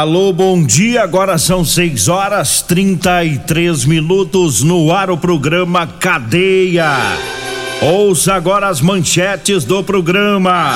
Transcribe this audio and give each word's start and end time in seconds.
Alô, 0.00 0.32
bom 0.32 0.64
dia. 0.64 1.02
Agora 1.02 1.36
são 1.36 1.62
6 1.62 2.08
horas 2.08 2.62
33 2.62 3.84
minutos 3.84 4.62
no 4.62 4.90
ar 4.90 5.10
o 5.10 5.18
programa 5.18 5.86
Cadeia. 5.86 6.88
Ouça 7.82 8.32
agora 8.32 8.68
as 8.68 8.80
manchetes 8.80 9.62
do 9.62 9.84
programa. 9.84 10.74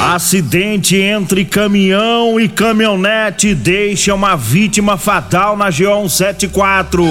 Acidente 0.00 0.96
entre 0.96 1.44
caminhão 1.44 2.40
e 2.40 2.48
caminhonete 2.48 3.54
deixa 3.54 4.12
uma 4.12 4.34
vítima 4.34 4.96
fatal 4.96 5.56
na 5.56 5.66
GO 5.66 6.08
174. 6.08 7.04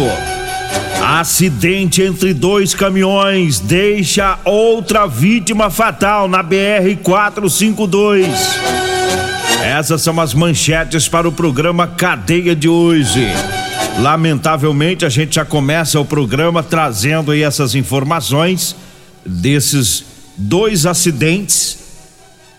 Acidente 1.02 2.02
entre 2.02 2.34
dois 2.34 2.76
caminhões 2.76 3.58
deixa 3.58 4.38
outra 4.44 5.08
vítima 5.08 5.70
fatal 5.70 6.28
na 6.28 6.44
BR 6.44 6.94
452. 7.02 8.91
Essas 9.82 10.04
são 10.04 10.22
as 10.22 10.36
manchetes 10.36 11.08
para 11.08 11.28
o 11.28 11.32
programa 11.32 11.88
Cadeia 11.88 12.56
de 12.56 12.70
hoje. 12.70 13.26
Lamentavelmente, 14.00 15.06
a 15.06 15.10
gente 15.10 15.34
já 15.34 15.44
começa 15.44 16.00
o 16.00 16.06
programa 16.06 16.62
trazendo 16.62 17.32
aí 17.32 17.42
essas 17.42 17.74
informações 17.74 18.76
desses 19.26 20.06
dois 20.38 20.86
acidentes 20.86 21.80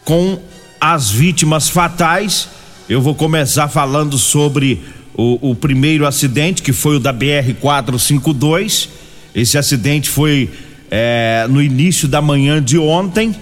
com 0.04 0.36
as 0.80 1.12
vítimas 1.12 1.68
fatais. 1.68 2.48
Eu 2.88 3.00
vou 3.00 3.14
começar 3.14 3.68
falando 3.68 4.18
sobre 4.18 4.82
o, 5.14 5.50
o 5.50 5.54
primeiro 5.54 6.04
acidente, 6.04 6.60
que 6.60 6.72
foi 6.72 6.96
o 6.96 6.98
da 6.98 7.12
BR 7.12 7.54
452. 7.60 8.88
Esse 9.32 9.56
acidente 9.56 10.10
foi 10.10 10.50
é, 10.90 11.46
no 11.48 11.62
início 11.62 12.08
da 12.08 12.20
manhã 12.20 12.60
de 12.60 12.78
ontem. 12.78 13.32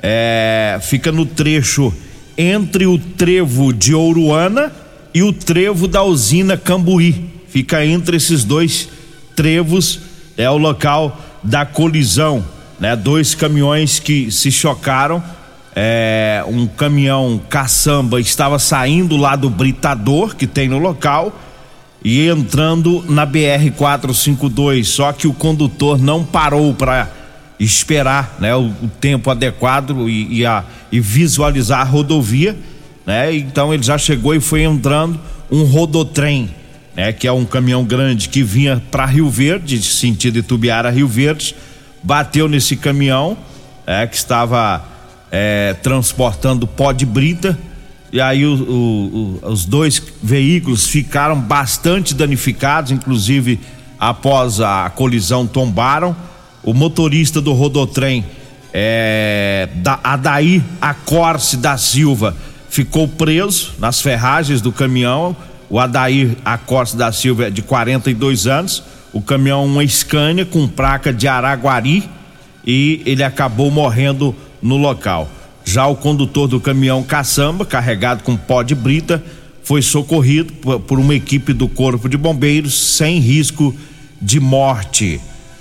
É, 0.00 0.78
fica 0.80 1.10
no 1.10 1.26
trecho 1.26 1.92
entre 2.38 2.86
o 2.86 2.96
trevo 2.96 3.72
de 3.72 3.92
Ouruana 3.92 4.72
e 5.12 5.24
o 5.24 5.32
trevo 5.32 5.88
da 5.88 6.04
usina 6.04 6.56
Cambuí. 6.56 7.24
Fica 7.48 7.84
entre 7.84 8.16
esses 8.16 8.44
dois 8.44 8.88
trevos, 9.34 10.00
é 10.36 10.48
o 10.48 10.56
local 10.56 11.20
da 11.42 11.66
colisão, 11.66 12.44
né? 12.78 12.94
Dois 12.94 13.34
caminhões 13.34 13.98
que 13.98 14.30
se 14.30 14.52
chocaram. 14.52 15.20
É, 15.74 16.44
um 16.46 16.66
caminhão 16.66 17.40
caçamba 17.48 18.20
estava 18.20 18.58
saindo 18.58 19.16
lá 19.16 19.36
do 19.36 19.50
britador 19.50 20.34
que 20.34 20.46
tem 20.46 20.68
no 20.68 20.78
local 20.78 21.32
e 22.04 22.28
entrando 22.28 23.04
na 23.08 23.26
BR 23.26 23.70
452, 23.76 24.88
só 24.88 25.12
que 25.12 25.26
o 25.26 25.32
condutor 25.32 25.98
não 25.98 26.24
parou 26.24 26.72
para 26.74 27.10
esperar 27.58 28.36
né, 28.38 28.54
o, 28.54 28.66
o 28.82 28.90
tempo 29.00 29.30
adequado 29.30 30.08
e, 30.08 30.38
e, 30.38 30.46
a, 30.46 30.64
e 30.92 31.00
visualizar 31.00 31.80
a 31.80 31.84
rodovia, 31.84 32.56
né? 33.04 33.34
Então 33.34 33.72
ele 33.72 33.82
já 33.82 33.98
chegou 33.98 34.34
e 34.34 34.40
foi 34.40 34.62
entrando 34.62 35.18
um 35.50 35.64
rodotrem, 35.64 36.50
né? 36.94 37.12
Que 37.12 37.26
é 37.26 37.32
um 37.32 37.44
caminhão 37.44 37.84
grande 37.84 38.28
que 38.28 38.42
vinha 38.42 38.82
para 38.90 39.06
Rio 39.06 39.28
Verde, 39.28 39.82
sentido 39.82 40.38
Itubiara 40.38 40.90
Rio 40.90 41.08
Verde, 41.08 41.54
bateu 42.02 42.48
nesse 42.48 42.76
caminhão, 42.76 43.36
é, 43.86 44.06
que 44.06 44.14
estava 44.14 44.84
é, 45.32 45.74
transportando 45.82 46.66
pó 46.66 46.92
de 46.92 47.04
brita, 47.04 47.58
e 48.12 48.20
aí 48.20 48.46
o, 48.46 48.54
o, 48.54 49.40
o, 49.42 49.48
os 49.50 49.64
dois 49.64 50.02
veículos 50.22 50.86
ficaram 50.86 51.38
bastante 51.38 52.14
danificados, 52.14 52.92
inclusive 52.92 53.60
após 53.98 54.60
a 54.60 54.88
colisão 54.90 55.46
tombaram 55.46 56.16
o 56.62 56.74
motorista 56.74 57.40
do 57.40 57.52
rodotrem 57.52 58.24
é, 58.72 59.68
da 59.76 59.98
Adair 60.02 60.62
Acorce 60.80 61.56
da 61.56 61.76
Silva 61.78 62.36
ficou 62.68 63.08
preso 63.08 63.72
nas 63.78 64.00
ferragens 64.00 64.60
do 64.60 64.70
caminhão. 64.70 65.36
O 65.70 65.78
Adair 65.78 66.36
Acorce 66.44 66.96
da 66.96 67.10
Silva 67.12 67.46
é 67.46 67.50
de 67.50 67.62
42 67.62 68.46
anos. 68.46 68.82
O 69.12 69.20
caminhão 69.20 69.64
uma 69.64 69.86
Scania 69.86 70.44
com 70.44 70.68
placa 70.68 71.12
de 71.12 71.26
Araguari 71.26 72.08
e 72.66 73.02
ele 73.06 73.22
acabou 73.22 73.70
morrendo 73.70 74.34
no 74.60 74.76
local. 74.76 75.28
Já 75.64 75.86
o 75.86 75.96
condutor 75.96 76.48
do 76.48 76.60
caminhão 76.60 77.02
caçamba, 77.02 77.64
carregado 77.64 78.22
com 78.22 78.36
pó 78.36 78.62
de 78.62 78.74
brita, 78.74 79.22
foi 79.62 79.82
socorrido 79.82 80.52
por 80.80 80.98
uma 80.98 81.14
equipe 81.14 81.52
do 81.52 81.68
Corpo 81.68 82.08
de 82.08 82.16
Bombeiros 82.16 82.96
sem 82.96 83.18
risco 83.18 83.74
de 84.20 84.40
morte. 84.40 85.20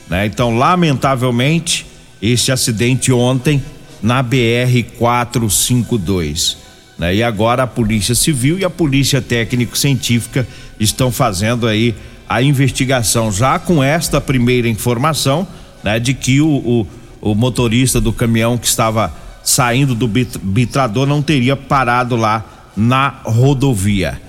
Né? 0.09 0.25
Então, 0.25 0.57
lamentavelmente, 0.57 1.85
este 2.22 2.51
acidente 2.51 3.12
ontem 3.12 3.62
na 4.01 4.22
BR 4.22 4.84
452. 4.97 6.57
Né? 6.97 7.16
E 7.16 7.23
agora 7.23 7.63
a 7.63 7.68
Polícia 7.68 8.16
Civil 8.16 8.59
e 8.59 8.66
a 8.66 8.69
Polícia 8.69 9.22
Técnico-Científica 9.22 10.47
estão 10.79 11.12
fazendo 11.12 11.68
aí 11.68 11.95
a 12.28 12.41
investigação, 12.41 13.31
já 13.31 13.57
com 13.57 13.81
esta 13.81 14.19
primeira 14.19 14.68
informação, 14.68 15.47
né, 15.84 15.97
de 15.97 16.13
que 16.13 16.41
o, 16.41 16.47
o, 16.50 16.88
o 17.22 17.35
motorista 17.35 18.01
do 18.01 18.12
caminhão 18.12 18.57
que 18.57 18.68
estava 18.68 19.13
saindo 19.44 19.95
do 19.95 20.07
bitrador 20.07 21.07
não 21.07 21.22
teria 21.22 21.56
parado 21.56 22.18
lá 22.18 22.44
na 22.75 23.22
rodovia. 23.24 24.22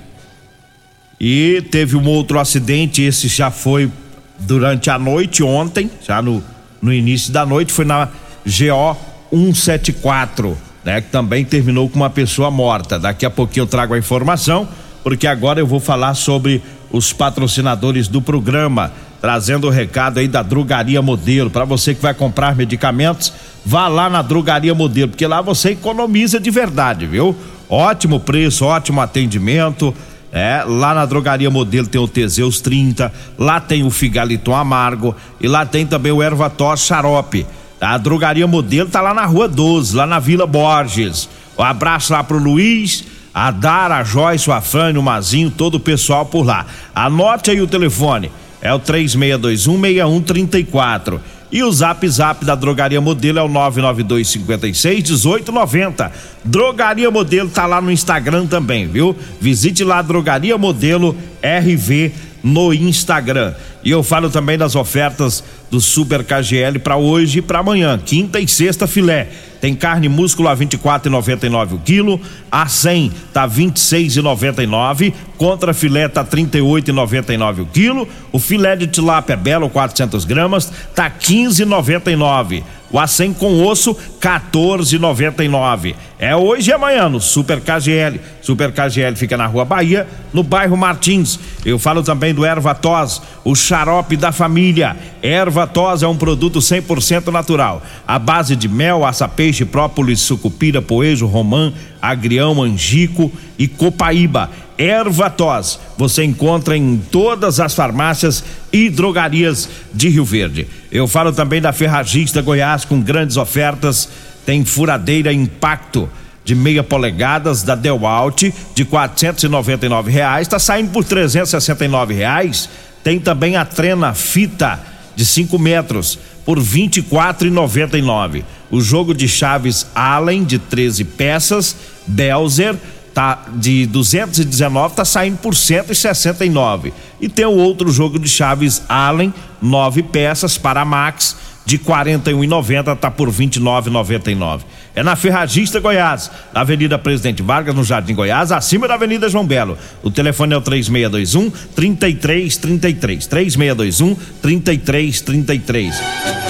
E 1.20 1.60
teve 1.72 1.96
um 1.96 2.06
outro 2.06 2.38
acidente, 2.38 3.02
esse 3.02 3.26
já 3.26 3.50
foi 3.50 3.90
durante 4.38 4.90
a 4.90 4.98
noite 4.98 5.42
ontem, 5.42 5.90
já 6.06 6.22
no, 6.22 6.42
no 6.80 6.92
início 6.92 7.32
da 7.32 7.44
noite, 7.44 7.72
foi 7.72 7.84
na 7.84 8.08
GO 8.44 8.96
174, 9.30 10.56
né? 10.84 11.00
Que 11.00 11.10
também 11.10 11.44
terminou 11.44 11.88
com 11.88 11.96
uma 11.96 12.10
pessoa 12.10 12.50
morta. 12.50 12.98
Daqui 12.98 13.26
a 13.26 13.30
pouquinho 13.30 13.64
eu 13.64 13.66
trago 13.66 13.94
a 13.94 13.98
informação, 13.98 14.68
porque 15.02 15.26
agora 15.26 15.60
eu 15.60 15.66
vou 15.66 15.80
falar 15.80 16.14
sobre 16.14 16.62
os 16.90 17.12
patrocinadores 17.12 18.08
do 18.08 18.22
programa, 18.22 18.92
trazendo 19.20 19.66
o 19.66 19.70
recado 19.70 20.18
aí 20.18 20.28
da 20.28 20.42
Drogaria 20.42 21.02
Modelo. 21.02 21.50
Para 21.50 21.64
você 21.64 21.94
que 21.94 22.00
vai 22.00 22.14
comprar 22.14 22.56
medicamentos, 22.56 23.32
vá 23.64 23.88
lá 23.88 24.08
na 24.08 24.22
Drogaria 24.22 24.74
Modelo, 24.74 25.08
porque 25.08 25.26
lá 25.26 25.42
você 25.42 25.70
economiza 25.70 26.40
de 26.40 26.50
verdade, 26.50 27.06
viu? 27.06 27.36
Ótimo 27.68 28.18
preço, 28.18 28.64
ótimo 28.64 29.00
atendimento 29.00 29.94
é, 30.32 30.62
lá 30.66 30.94
na 30.94 31.04
drogaria 31.06 31.50
modelo 31.50 31.86
tem 31.86 32.00
o 32.00 32.06
Teseus 32.06 32.60
30, 32.60 33.10
lá 33.38 33.60
tem 33.60 33.82
o 33.82 33.90
Figaliton 33.90 34.54
Amargo 34.54 35.16
e 35.40 35.48
lá 35.48 35.64
tem 35.64 35.86
também 35.86 36.12
o 36.12 36.22
Ervatos 36.22 36.86
Xarope. 36.86 37.46
A 37.80 37.96
drogaria 37.96 38.46
modelo 38.46 38.90
tá 38.90 39.00
lá 39.00 39.14
na 39.14 39.24
rua 39.24 39.48
12, 39.48 39.96
lá 39.96 40.06
na 40.06 40.18
Vila 40.18 40.46
Borges. 40.46 41.28
Um 41.56 41.62
abraço 41.62 42.12
lá 42.12 42.22
pro 42.22 42.36
Luiz, 42.38 43.04
a 43.32 43.50
Dara, 43.50 43.96
a 43.98 44.04
Joyce, 44.04 44.50
o 44.50 44.52
Afrânio, 44.52 45.00
o 45.00 45.04
Mazinho, 45.04 45.50
todo 45.50 45.76
o 45.76 45.80
pessoal 45.80 46.26
por 46.26 46.44
lá. 46.44 46.66
Anote 46.94 47.50
aí 47.50 47.58
o 47.60 47.66
telefone, 47.66 48.30
é 48.60 48.74
o 48.74 48.80
36216134. 48.80 51.20
E 51.50 51.62
o 51.62 51.72
zap 51.72 52.06
zap 52.08 52.44
da 52.44 52.54
Drogaria 52.54 53.00
Modelo 53.00 53.38
é 53.38 53.42
o 53.42 53.48
992 53.48 54.28
56 54.28 54.96
1890. 54.96 56.12
Drogaria 56.44 57.10
Modelo 57.10 57.48
tá 57.48 57.64
lá 57.66 57.80
no 57.80 57.90
Instagram 57.90 58.46
também, 58.46 58.86
viu? 58.86 59.16
Visite 59.40 59.82
lá 59.82 60.02
Drogaria 60.02 60.58
Modelo 60.58 61.16
RV 61.42 62.12
no 62.48 62.72
Instagram. 62.72 63.54
E 63.84 63.90
eu 63.90 64.02
falo 64.02 64.30
também 64.30 64.58
das 64.58 64.74
ofertas 64.74 65.44
do 65.70 65.80
Super 65.80 66.24
KGL 66.24 66.78
para 66.78 66.96
hoje 66.96 67.38
e 67.38 67.42
para 67.42 67.58
amanhã, 67.58 67.98
quinta 68.02 68.40
e 68.40 68.48
sexta 68.48 68.86
filé. 68.86 69.28
Tem 69.60 69.74
carne 69.74 70.08
músculo 70.08 70.48
a 70.48 70.56
24,99 70.56 71.74
o 71.74 71.78
quilo, 71.78 72.20
a 72.50 72.66
100 72.66 73.12
tá 73.32 73.48
26,99, 73.48 75.12
contra 75.36 75.74
filé 75.74 76.08
tá 76.08 76.24
38,99 76.24 77.62
o 77.62 77.66
quilo, 77.66 78.08
o 78.32 78.38
filé 78.38 78.76
de 78.76 78.86
tilápia 78.86 79.36
belo 79.36 79.68
400 79.68 80.24
gramas 80.24 80.72
tá 80.94 81.10
15,99. 81.10 82.62
O 82.90 82.96
A100 82.96 83.34
com 83.34 83.66
osso, 83.66 83.94
14,99. 84.18 85.94
É 86.18 86.34
hoje 86.34 86.70
e 86.70 86.72
amanhã 86.72 87.08
no 87.08 87.20
Super 87.20 87.60
KGL. 87.60 88.18
Super 88.40 88.72
KGL 88.72 89.14
fica 89.14 89.36
na 89.36 89.46
Rua 89.46 89.64
Bahia, 89.64 90.06
no 90.32 90.42
bairro 90.42 90.76
Martins. 90.76 91.38
Eu 91.66 91.78
falo 91.78 92.02
também 92.02 92.32
do 92.32 92.46
Erva 92.46 92.74
Tos, 92.74 93.20
o 93.44 93.54
xarope 93.54 94.16
da 94.16 94.32
família. 94.32 94.96
Erva 95.22 95.66
Tos 95.66 96.02
é 96.02 96.08
um 96.08 96.16
produto 96.16 96.60
100% 96.60 97.30
natural. 97.30 97.82
A 98.06 98.18
base 98.18 98.56
de 98.56 98.68
mel, 98.68 99.04
aça-peixe, 99.04 99.66
própolis, 99.66 100.20
sucupira, 100.20 100.80
poejo, 100.80 101.26
romã, 101.26 101.72
agrião, 102.00 102.62
angico 102.62 103.30
e 103.58 103.68
copaíba. 103.68 104.50
Erva 104.78 105.28
Tos, 105.28 105.80
você 105.96 106.22
encontra 106.22 106.76
em 106.76 106.96
todas 107.10 107.58
as 107.58 107.74
farmácias 107.74 108.44
e 108.72 108.88
drogarias 108.88 109.68
de 109.92 110.08
Rio 110.08 110.24
Verde. 110.24 110.68
Eu 110.90 111.08
falo 111.08 111.32
também 111.32 111.60
da 111.60 111.72
Ferragista 111.72 112.40
Goiás 112.40 112.84
com 112.84 113.00
grandes 113.00 113.36
ofertas. 113.36 114.08
Tem 114.46 114.64
furadeira 114.64 115.32
Impacto 115.32 116.08
de 116.44 116.54
meia 116.54 116.82
polegadas 116.82 117.62
da 117.62 117.74
Dewalt 117.74 118.44
de 118.74 118.84
quatrocentos 118.84 119.44
e 119.44 119.48
noventa 119.48 119.84
e 119.84 119.88
nove 119.88 120.10
reais, 120.10 120.46
está 120.46 120.58
saindo 120.58 120.90
por 120.90 121.04
trezentos 121.04 121.50
e 121.50 121.60
sessenta 121.60 121.84
e 121.84 121.88
nove 121.88 122.14
reais. 122.14 122.70
Tem 123.04 123.18
também 123.20 123.56
a 123.56 123.64
trena 123.64 124.14
fita 124.14 124.80
de 125.14 125.26
5 125.26 125.58
metros 125.58 126.18
por 126.46 126.58
vinte 126.60 126.98
e 126.98 127.02
quatro 127.02 127.46
e 127.46 127.50
noventa 127.50 127.98
e 127.98 128.02
nove. 128.02 128.44
O 128.70 128.80
jogo 128.80 129.12
de 129.12 129.28
chaves 129.28 129.86
Allen 129.94 130.44
de 130.44 130.58
13 130.58 131.04
peças, 131.04 131.76
Belzer 132.06 132.76
tá 133.18 133.46
de 133.52 133.84
219 133.86 134.94
tá 134.94 135.04
saindo 135.04 135.38
por 135.38 135.52
169. 135.52 136.92
E 137.20 137.28
tem 137.28 137.44
o 137.44 137.56
outro 137.56 137.90
jogo 137.90 138.16
de 138.16 138.28
chaves 138.28 138.80
Allen, 138.88 139.34
nove 139.60 140.04
peças 140.04 140.56
para 140.56 140.84
Max 140.84 141.36
de 141.66 141.80
41,90 141.80 142.96
tá 142.96 143.10
por 143.10 143.28
29,99. 143.28 144.60
É 144.94 145.02
na 145.02 145.16
Ferragista 145.16 145.80
Goiás, 145.80 146.30
na 146.54 146.60
Avenida 146.60 146.96
Presidente 146.96 147.42
Vargas, 147.42 147.74
no 147.74 147.82
Jardim 147.82 148.14
Goiás, 148.14 148.52
acima 148.52 148.86
da 148.86 148.94
Avenida 148.94 149.28
João 149.28 149.44
Belo. 149.44 149.76
O 150.00 150.12
telefone 150.12 150.54
é 150.54 150.56
o 150.56 150.60
3621 150.60 151.50
3333. 151.74 153.26
3621 153.26 154.14
3333. 154.40 156.02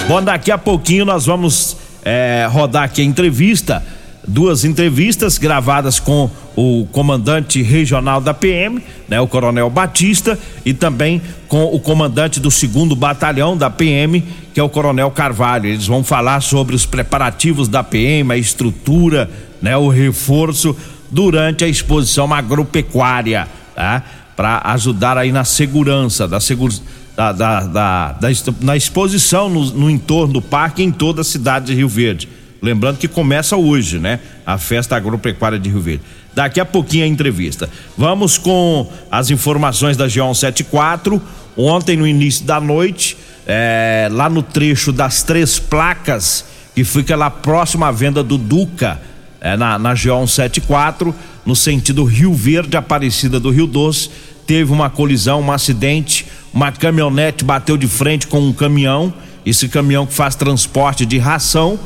Bom, 0.07 0.21
daqui 0.21 0.51
a 0.51 0.57
pouquinho 0.59 1.03
nós 1.03 1.25
vamos 1.25 1.77
é, 2.05 2.47
rodar 2.47 2.83
aqui 2.83 3.01
a 3.01 3.05
entrevista 3.05 3.83
duas 4.29 4.63
entrevistas 4.63 5.37
gravadas 5.37 5.99
com 5.99 6.29
o 6.55 6.87
comandante 6.91 7.61
regional 7.61 8.21
da 8.21 8.33
PM, 8.33 8.81
né, 9.07 9.19
o 9.19 9.27
Coronel 9.27 9.69
Batista, 9.69 10.37
e 10.65 10.73
também 10.73 11.21
com 11.47 11.63
o 11.63 11.79
comandante 11.79 12.39
do 12.39 12.51
segundo 12.51 12.95
batalhão 12.95 13.57
da 13.57 13.69
PM, 13.69 14.23
que 14.53 14.59
é 14.59 14.63
o 14.63 14.69
Coronel 14.69 15.09
Carvalho. 15.11 15.67
Eles 15.67 15.87
vão 15.87 16.03
falar 16.03 16.41
sobre 16.41 16.75
os 16.75 16.85
preparativos 16.85 17.67
da 17.67 17.83
PM, 17.83 18.31
a 18.31 18.37
estrutura, 18.37 19.29
né, 19.61 19.75
o 19.75 19.89
reforço 19.89 20.75
durante 21.09 21.63
a 21.63 21.67
exposição 21.67 22.31
agropecuária, 22.31 23.47
tá? 23.75 24.03
Para 24.35 24.61
ajudar 24.65 25.17
aí 25.17 25.31
na 25.31 25.43
segurança 25.43 26.27
da 26.27 26.39
segurança 26.39 26.81
da, 27.15 27.33
da, 27.33 27.59
da, 27.61 28.11
da, 28.13 28.29
na 28.61 28.77
exposição 28.77 29.49
no, 29.49 29.65
no 29.71 29.89
entorno 29.89 30.33
do 30.33 30.41
parque 30.41 30.81
em 30.81 30.89
toda 30.89 31.19
a 31.19 31.23
cidade 31.23 31.65
de 31.65 31.73
Rio 31.73 31.89
Verde. 31.89 32.29
Lembrando 32.61 32.97
que 32.97 33.07
começa 33.07 33.55
hoje, 33.55 33.99
né? 33.99 34.19
A 34.45 34.57
festa 34.57 34.95
agropecuária 34.95 35.57
de 35.57 35.69
Rio 35.69 35.81
Verde. 35.81 36.01
Daqui 36.33 36.59
a 36.59 36.65
pouquinho 36.65 37.05
a 37.05 37.07
entrevista. 37.07 37.69
Vamos 37.97 38.37
com 38.37 38.89
as 39.11 39.29
informações 39.29 39.95
da 39.95 40.07
G174. 40.07 41.19
Ontem, 41.57 41.95
no 41.95 42.05
início 42.05 42.45
da 42.45 42.59
noite, 42.59 43.17
é, 43.47 44.07
lá 44.11 44.29
no 44.29 44.43
trecho 44.43 44.91
das 44.91 45.23
três 45.23 45.57
placas, 45.57 46.45
que 46.75 46.83
fica 46.83 47.15
lá 47.15 47.29
próximo 47.29 47.85
à 47.85 47.91
venda 47.91 48.21
do 48.21 48.37
Duca, 48.37 48.99
é, 49.41 49.55
na, 49.55 49.79
na 49.79 49.93
G174, 49.93 51.13
no 51.45 51.55
sentido 51.55 52.03
Rio 52.03 52.33
Verde, 52.33 52.77
Aparecida 52.77 53.39
do 53.39 53.49
Rio 53.49 53.65
Doce, 53.65 54.09
teve 54.45 54.71
uma 54.71 54.89
colisão, 54.89 55.41
um 55.41 55.51
acidente. 55.51 56.25
Uma 56.53 56.71
caminhonete 56.71 57.43
bateu 57.43 57.77
de 57.77 57.87
frente 57.87 58.27
com 58.27 58.39
um 58.39 58.51
caminhão. 58.51 59.13
Esse 59.45 59.67
caminhão 59.67 60.05
que 60.05 60.13
faz 60.13 60.35
transporte 60.35 61.05
de 61.05 61.17
ração 61.17 61.79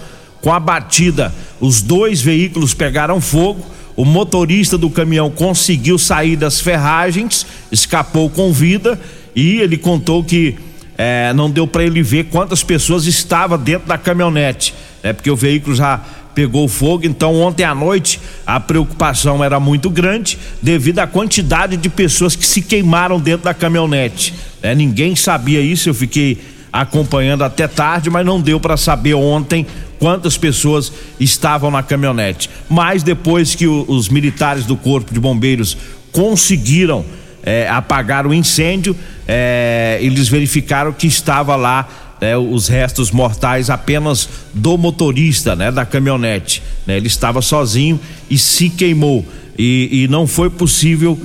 com 0.44 0.51
a 0.51 0.60
batida, 0.60 1.34
os 1.62 1.81
dois 1.81 2.22
veículos 2.22 2.74
pegaram 2.74 3.22
fogo. 3.22 3.66
O 3.95 4.04
motorista 4.04 4.78
do 4.78 4.90
caminhão 4.90 5.31
conseguiu 5.31 5.98
sair 5.98 6.36
das 6.36 6.60
ferragens, 6.60 7.45
escapou 7.72 8.30
com 8.30 8.51
vida 8.51 9.00
e 9.34 9.60
ele 9.60 9.78
contou 9.78 10.22
que 10.24 10.56
é, 10.98 11.31
não 11.34 11.50
deu 11.50 11.66
para 11.66 11.84
ele 11.84 12.04
ver 12.04 12.25
quantas 12.25 12.62
pessoas 12.62 13.06
estavam 13.06 13.57
dentro 13.57 13.88
da 13.88 13.98
caminhonete, 13.98 14.74
é 15.01 15.13
porque 15.13 15.31
o 15.31 15.36
veículo 15.36 15.75
já 15.75 16.01
pegou 16.36 16.68
fogo. 16.68 17.06
Então, 17.06 17.36
ontem 17.36 17.63
à 17.63 17.74
noite 17.74 18.19
a 18.45 18.60
preocupação 18.60 19.44
era 19.44 19.60
muito 19.60 19.90
grande 19.90 20.38
devido 20.62 21.00
à 21.00 21.07
quantidade 21.07 21.78
de 21.78 21.88
pessoas 21.88 22.36
que 22.36 22.45
se 22.45 22.62
queimaram 22.62 23.19
dentro 23.19 23.45
da 23.45 23.54
caminhonete. 23.54 24.34
É, 24.62 24.75
ninguém 24.75 25.16
sabia 25.16 25.62
isso. 25.62 25.90
Eu 25.90 25.94
fiquei 25.94 26.38
acompanhando 26.74 27.44
até 27.44 27.68
tarde, 27.68 28.10
mas 28.10 28.25
não 28.25 28.42
deu 28.42 28.60
para 28.60 28.75
saber 28.75 29.14
ontem 29.14 29.68
quantas 30.00 30.36
pessoas 30.36 30.92
estavam 31.20 31.70
na 31.70 31.84
caminhonete. 31.84 32.50
Mas 32.68 33.04
depois 33.04 33.54
que 33.54 33.68
o, 33.68 33.86
os 33.88 34.10
militares 34.10 34.66
do 34.66 34.75
Corpo 34.75 35.14
de 35.14 35.20
Bombeiros 35.20 35.78
conseguiram 36.12 37.06
é, 37.44 37.70
apagar 37.70 38.25
o 38.25 38.34
incêndio, 38.34 38.98
é, 39.28 40.00
eles 40.02 40.28
verificaram 40.28 40.92
que 40.92 41.06
estava 41.06 41.56
lá 41.56 41.88
né, 42.20 42.36
os 42.36 42.68
restos 42.68 43.12
mortais 43.12 43.69
apenas 43.69 44.28
do 44.54 44.78
motorista 44.78 45.56
né, 45.56 45.72
da 45.72 45.86
caminhonete. 45.86 46.64
Né, 46.88 46.98
ele 46.98 47.08
estava 47.08 47.42
sozinho 47.42 48.00
e 48.30 48.38
se 48.38 48.69
queimou. 48.69 49.24
E, 49.58 50.04
e 50.04 50.08
não 50.08 50.26
foi 50.26 50.50
possível 50.50 51.19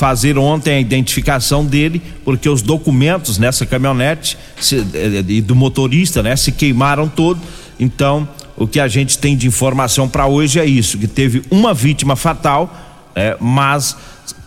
fazer 0.00 0.38
ontem 0.38 0.76
a 0.76 0.80
identificação 0.80 1.62
dele, 1.62 2.00
porque 2.24 2.48
os 2.48 2.62
documentos 2.62 3.36
nessa 3.36 3.66
caminhonete 3.66 4.38
se, 4.58 4.78
eh, 4.94 5.22
e 5.28 5.42
do 5.42 5.54
motorista, 5.54 6.22
né, 6.22 6.34
se 6.36 6.52
queimaram 6.52 7.06
todo. 7.06 7.38
Então, 7.78 8.26
o 8.56 8.66
que 8.66 8.80
a 8.80 8.88
gente 8.88 9.18
tem 9.18 9.36
de 9.36 9.46
informação 9.46 10.08
para 10.08 10.26
hoje 10.26 10.58
é 10.58 10.64
isso, 10.64 10.96
que 10.96 11.06
teve 11.06 11.42
uma 11.50 11.74
vítima 11.74 12.16
fatal, 12.16 12.74
é, 13.14 13.36
mas 13.38 13.94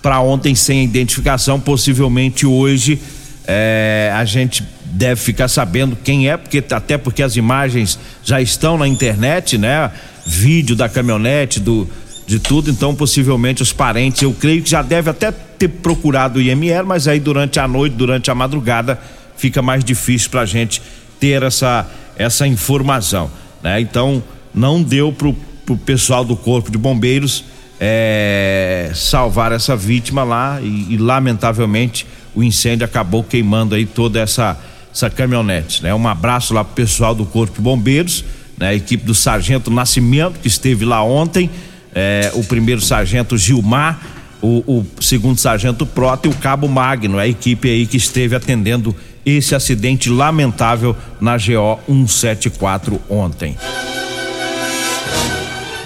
para 0.01 0.19
ontem 0.21 0.55
sem 0.55 0.83
identificação, 0.83 1.59
possivelmente 1.59 2.47
hoje 2.47 2.99
é, 3.45 4.11
a 4.11 4.25
gente 4.25 4.63
deve 4.85 5.21
ficar 5.21 5.47
sabendo 5.47 5.95
quem 5.95 6.31
é, 6.31 6.35
porque 6.35 6.63
até 6.71 6.97
porque 6.97 7.21
as 7.21 7.35
imagens 7.35 7.99
já 8.23 8.41
estão 8.41 8.75
na 8.75 8.87
internet, 8.87 9.55
né? 9.55 9.91
Vídeo 10.25 10.75
da 10.75 10.89
caminhonete, 10.89 11.59
do 11.59 11.87
de 12.33 12.39
tudo, 12.39 12.71
então 12.71 12.95
possivelmente 12.95 13.61
os 13.61 13.71
parentes, 13.71 14.23
eu 14.23 14.33
creio 14.33 14.63
que 14.63 14.69
já 14.71 14.81
deve 14.81 15.07
até 15.07 15.31
ter 15.31 15.67
procurado 15.67 16.39
o 16.39 16.41
IML, 16.41 16.83
mas 16.83 17.07
aí 17.07 17.19
durante 17.19 17.59
a 17.59 17.67
noite, 17.67 17.95
durante 17.95 18.31
a 18.31 18.35
madrugada, 18.35 18.99
fica 19.37 19.61
mais 19.61 19.83
difícil 19.83 20.31
para 20.31 20.41
a 20.41 20.45
gente 20.45 20.81
ter 21.19 21.43
essa 21.43 21.87
essa 22.17 22.47
informação, 22.47 23.29
né? 23.61 23.79
Então 23.79 24.23
não 24.53 24.81
deu 24.81 25.11
pro, 25.11 25.33
pro 25.63 25.77
pessoal 25.77 26.25
do 26.25 26.35
corpo 26.35 26.71
de 26.71 26.77
bombeiros 26.77 27.43
é, 27.79 28.91
salvar 28.95 29.51
essa 29.51 29.75
vítima 29.75 30.23
lá 30.23 30.59
e, 30.59 30.93
e, 30.93 30.97
lamentavelmente 30.97 32.05
o 32.33 32.43
incêndio 32.43 32.85
acabou 32.85 33.23
queimando 33.23 33.75
aí 33.75 33.85
toda 33.85 34.19
essa 34.19 34.59
essa 34.91 35.09
caminhonete, 35.09 35.83
né? 35.83 35.93
Um 35.93 36.07
abraço 36.07 36.51
lá 36.51 36.63
pro 36.63 36.73
pessoal 36.73 37.13
do 37.13 37.25
corpo 37.25 37.57
de 37.57 37.61
bombeiros, 37.61 38.25
né? 38.57 38.73
Equipe 38.73 39.05
do 39.05 39.13
sargento 39.13 39.69
Nascimento 39.69 40.39
que 40.39 40.47
esteve 40.47 40.83
lá 40.83 41.03
ontem 41.03 41.47
é, 41.93 42.31
o 42.33 42.43
primeiro 42.43 42.81
sargento 42.81 43.37
Gilmar, 43.37 43.99
o, 44.41 44.63
o, 44.67 44.85
segundo 45.01 45.39
sargento 45.39 45.85
Prota 45.85 46.27
e 46.27 46.31
o 46.31 46.35
cabo 46.35 46.67
Magno, 46.67 47.17
a 47.17 47.27
equipe 47.27 47.69
aí 47.69 47.85
que 47.85 47.97
esteve 47.97 48.35
atendendo 48.35 48.95
esse 49.25 49.55
acidente 49.55 50.09
lamentável 50.09 50.95
na 51.21 51.37
GO 51.37 51.79
174 51.87 52.99
ontem. 53.09 53.55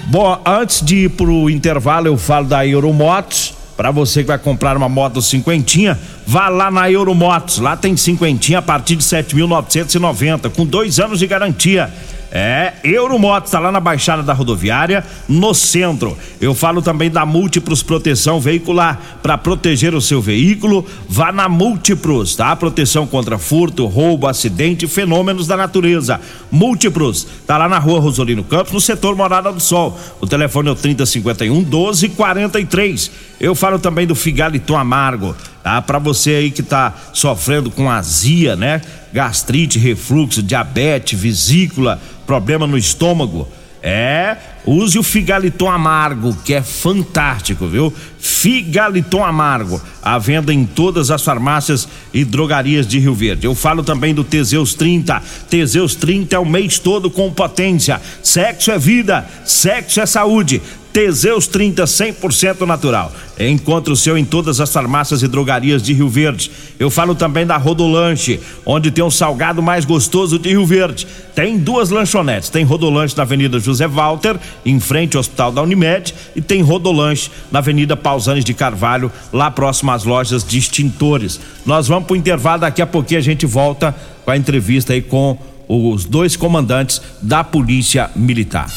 Bom, 0.07 0.41
antes 0.45 0.83
de 0.83 1.05
ir 1.05 1.09
pro 1.09 1.49
intervalo, 1.49 2.07
eu 2.07 2.17
falo 2.17 2.47
da 2.47 2.65
Euromotos, 2.65 3.53
Para 3.75 3.91
você 3.91 4.21
que 4.21 4.27
vai 4.27 4.39
comprar 4.39 4.75
uma 4.75 4.89
moto 4.89 5.21
cinquentinha, 5.21 5.99
vá 6.25 6.49
lá 6.49 6.71
na 6.71 6.89
Euromotos. 6.89 7.59
Lá 7.59 7.77
tem 7.77 7.95
cinquentinha 7.95 8.57
a 8.57 8.61
partir 8.61 8.95
de 8.95 9.03
7.990, 9.03 10.49
com 10.49 10.65
dois 10.65 10.99
anos 10.99 11.19
de 11.19 11.27
garantia. 11.27 11.93
É, 12.39 12.73
Euromotos, 12.83 13.49
tá 13.49 13.57
lá 13.59 13.71
na 13.71 13.79
Baixada 13.79 14.21
da 14.21 14.31
Rodoviária, 14.31 15.03
no 15.27 15.55
centro. 15.55 16.15
Eu 16.39 16.53
falo 16.53 16.83
também 16.83 17.09
da 17.09 17.25
Múltiplos 17.25 17.81
Proteção 17.81 18.39
Veicular. 18.39 19.17
Para 19.23 19.39
proteger 19.39 19.95
o 19.95 20.01
seu 20.01 20.21
veículo, 20.21 20.85
vá 21.09 21.31
na 21.31 21.49
Múltiplos, 21.49 22.35
tá? 22.35 22.55
Proteção 22.55 23.07
contra 23.07 23.39
furto, 23.39 23.87
roubo, 23.87 24.27
acidente 24.27 24.85
fenômenos 24.85 25.47
da 25.47 25.57
natureza. 25.57 26.21
Múltiplos, 26.51 27.25
tá 27.47 27.57
lá 27.57 27.67
na 27.67 27.79
rua 27.79 27.99
Rosolino 27.99 28.43
Campos, 28.43 28.71
no 28.71 28.79
setor 28.79 29.15
Morada 29.15 29.51
do 29.51 29.59
Sol. 29.59 29.99
O 30.21 30.27
telefone 30.27 30.69
é 30.69 30.71
o 30.73 30.75
3051 30.75 31.55
1243. 31.55 33.09
Eu 33.39 33.55
falo 33.55 33.79
também 33.79 34.05
do 34.05 34.13
Figaliton 34.13 34.77
Amargo, 34.77 35.35
tá? 35.63 35.81
Para 35.81 35.97
você 35.97 36.35
aí 36.35 36.51
que 36.51 36.61
tá 36.61 36.93
sofrendo 37.13 37.71
com 37.71 37.89
azia, 37.89 38.55
né? 38.55 38.79
Gastrite, 39.13 39.79
refluxo, 39.79 40.43
diabetes, 40.43 41.19
vesícula, 41.19 42.01
problema 42.25 42.67
no 42.67 42.77
estômago. 42.77 43.47
É, 43.81 44.35
use 44.65 44.97
o 44.97 45.03
Figaliton 45.03 45.69
Amargo, 45.69 46.35
que 46.43 46.53
é 46.53 46.61
fantástico, 46.61 47.67
viu? 47.67 47.93
Figaliton 48.19 49.23
Amargo, 49.23 49.81
à 50.01 50.17
venda 50.17 50.53
em 50.53 50.65
todas 50.65 51.11
as 51.11 51.21
farmácias 51.21 51.87
e 52.13 52.25
drogarias 52.25 52.87
de 52.87 52.99
Rio 52.99 53.13
Verde. 53.13 53.45
Eu 53.45 53.55
falo 53.55 53.83
também 53.83 54.13
do 54.13 54.23
Teseus 54.23 54.73
30. 54.73 55.21
Teseus 55.49 55.95
30 55.95 56.35
é 56.35 56.39
o 56.39 56.45
mês 56.45 56.79
todo 56.79 57.09
com 57.09 57.31
potência. 57.31 58.01
Sexo 58.21 58.71
é 58.71 58.79
vida, 58.79 59.25
sexo 59.45 60.01
é 60.01 60.05
saúde. 60.05 60.61
Teseus 60.97 61.45
30 61.45 61.83
100% 61.83 62.65
natural. 62.65 63.11
Encontre 63.39 63.93
o 63.93 63.95
seu 63.95 64.17
em 64.17 64.25
todas 64.25 64.59
as 64.59 64.73
farmácias 64.73 65.21
e 65.21 65.27
drogarias 65.27 65.83
de 65.83 65.93
Rio 65.93 66.09
Verde. 66.09 66.49
Eu 66.79 66.89
falo 66.89 67.13
também 67.13 67.45
da 67.45 67.55
Rodolanche, 67.55 68.39
onde 68.65 68.89
tem 68.89 69.03
o 69.03 69.11
salgado 69.11 69.61
mais 69.61 69.85
gostoso 69.85 70.39
de 70.39 70.49
Rio 70.49 70.65
Verde. 70.65 71.05
Tem 71.35 71.55
duas 71.55 71.91
lanchonetes, 71.91 72.49
tem 72.49 72.63
Rodolanche 72.63 73.15
na 73.15 73.21
Avenida 73.21 73.59
José 73.59 73.87
Walter, 73.87 74.39
em 74.65 74.79
frente 74.79 75.15
ao 75.15 75.19
Hospital 75.19 75.51
da 75.51 75.61
Unimed, 75.61 76.15
e 76.35 76.41
tem 76.41 76.63
Rodolanche 76.63 77.29
na 77.51 77.59
Avenida 77.59 77.95
Pausanes 77.95 78.43
de 78.43 78.55
Carvalho, 78.55 79.11
lá 79.31 79.51
próximo 79.51 79.91
às 79.91 80.03
lojas 80.03 80.43
de 80.43 80.57
extintores. 80.57 81.39
Nós 81.63 81.87
vamos 81.87 82.07
para 82.07 82.15
o 82.15 82.17
intervalo, 82.17 82.61
daqui 82.61 82.81
a 82.81 82.87
pouquinho 82.87 83.19
a 83.19 83.23
gente 83.23 83.45
volta 83.45 83.95
com 84.25 84.31
a 84.31 84.35
entrevista 84.35 84.93
aí 84.93 85.03
com 85.03 85.37
os 85.67 86.05
dois 86.05 86.35
comandantes 86.35 87.01
da 87.21 87.43
Polícia 87.43 88.09
Militar. 88.15 88.67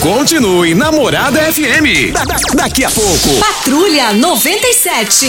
Continue 0.00 0.74
Namorada 0.74 1.40
FM. 1.52 2.12
Da, 2.12 2.24
da, 2.24 2.36
daqui 2.54 2.84
a 2.84 2.90
pouco. 2.90 3.38
Patrulha 3.40 4.12
97. 4.12 5.26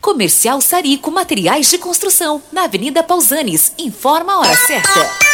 Comercial 0.00 0.60
Sarico 0.60 1.10
Materiais 1.10 1.70
de 1.70 1.78
Construção, 1.78 2.42
na 2.52 2.64
Avenida 2.64 3.02
Pausanes. 3.02 3.72
Informa 3.78 4.34
a 4.34 4.38
hora 4.40 4.56
certa. 4.56 5.33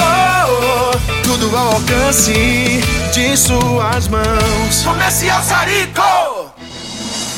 Oh, 0.00 0.92
oh, 0.92 1.22
tudo 1.22 1.56
ao 1.56 1.74
alcance 1.74 2.80
de 3.12 3.36
suas 3.36 4.08
mãos. 4.08 4.82
Comercial 4.84 5.42
Sarico. 5.42 6.29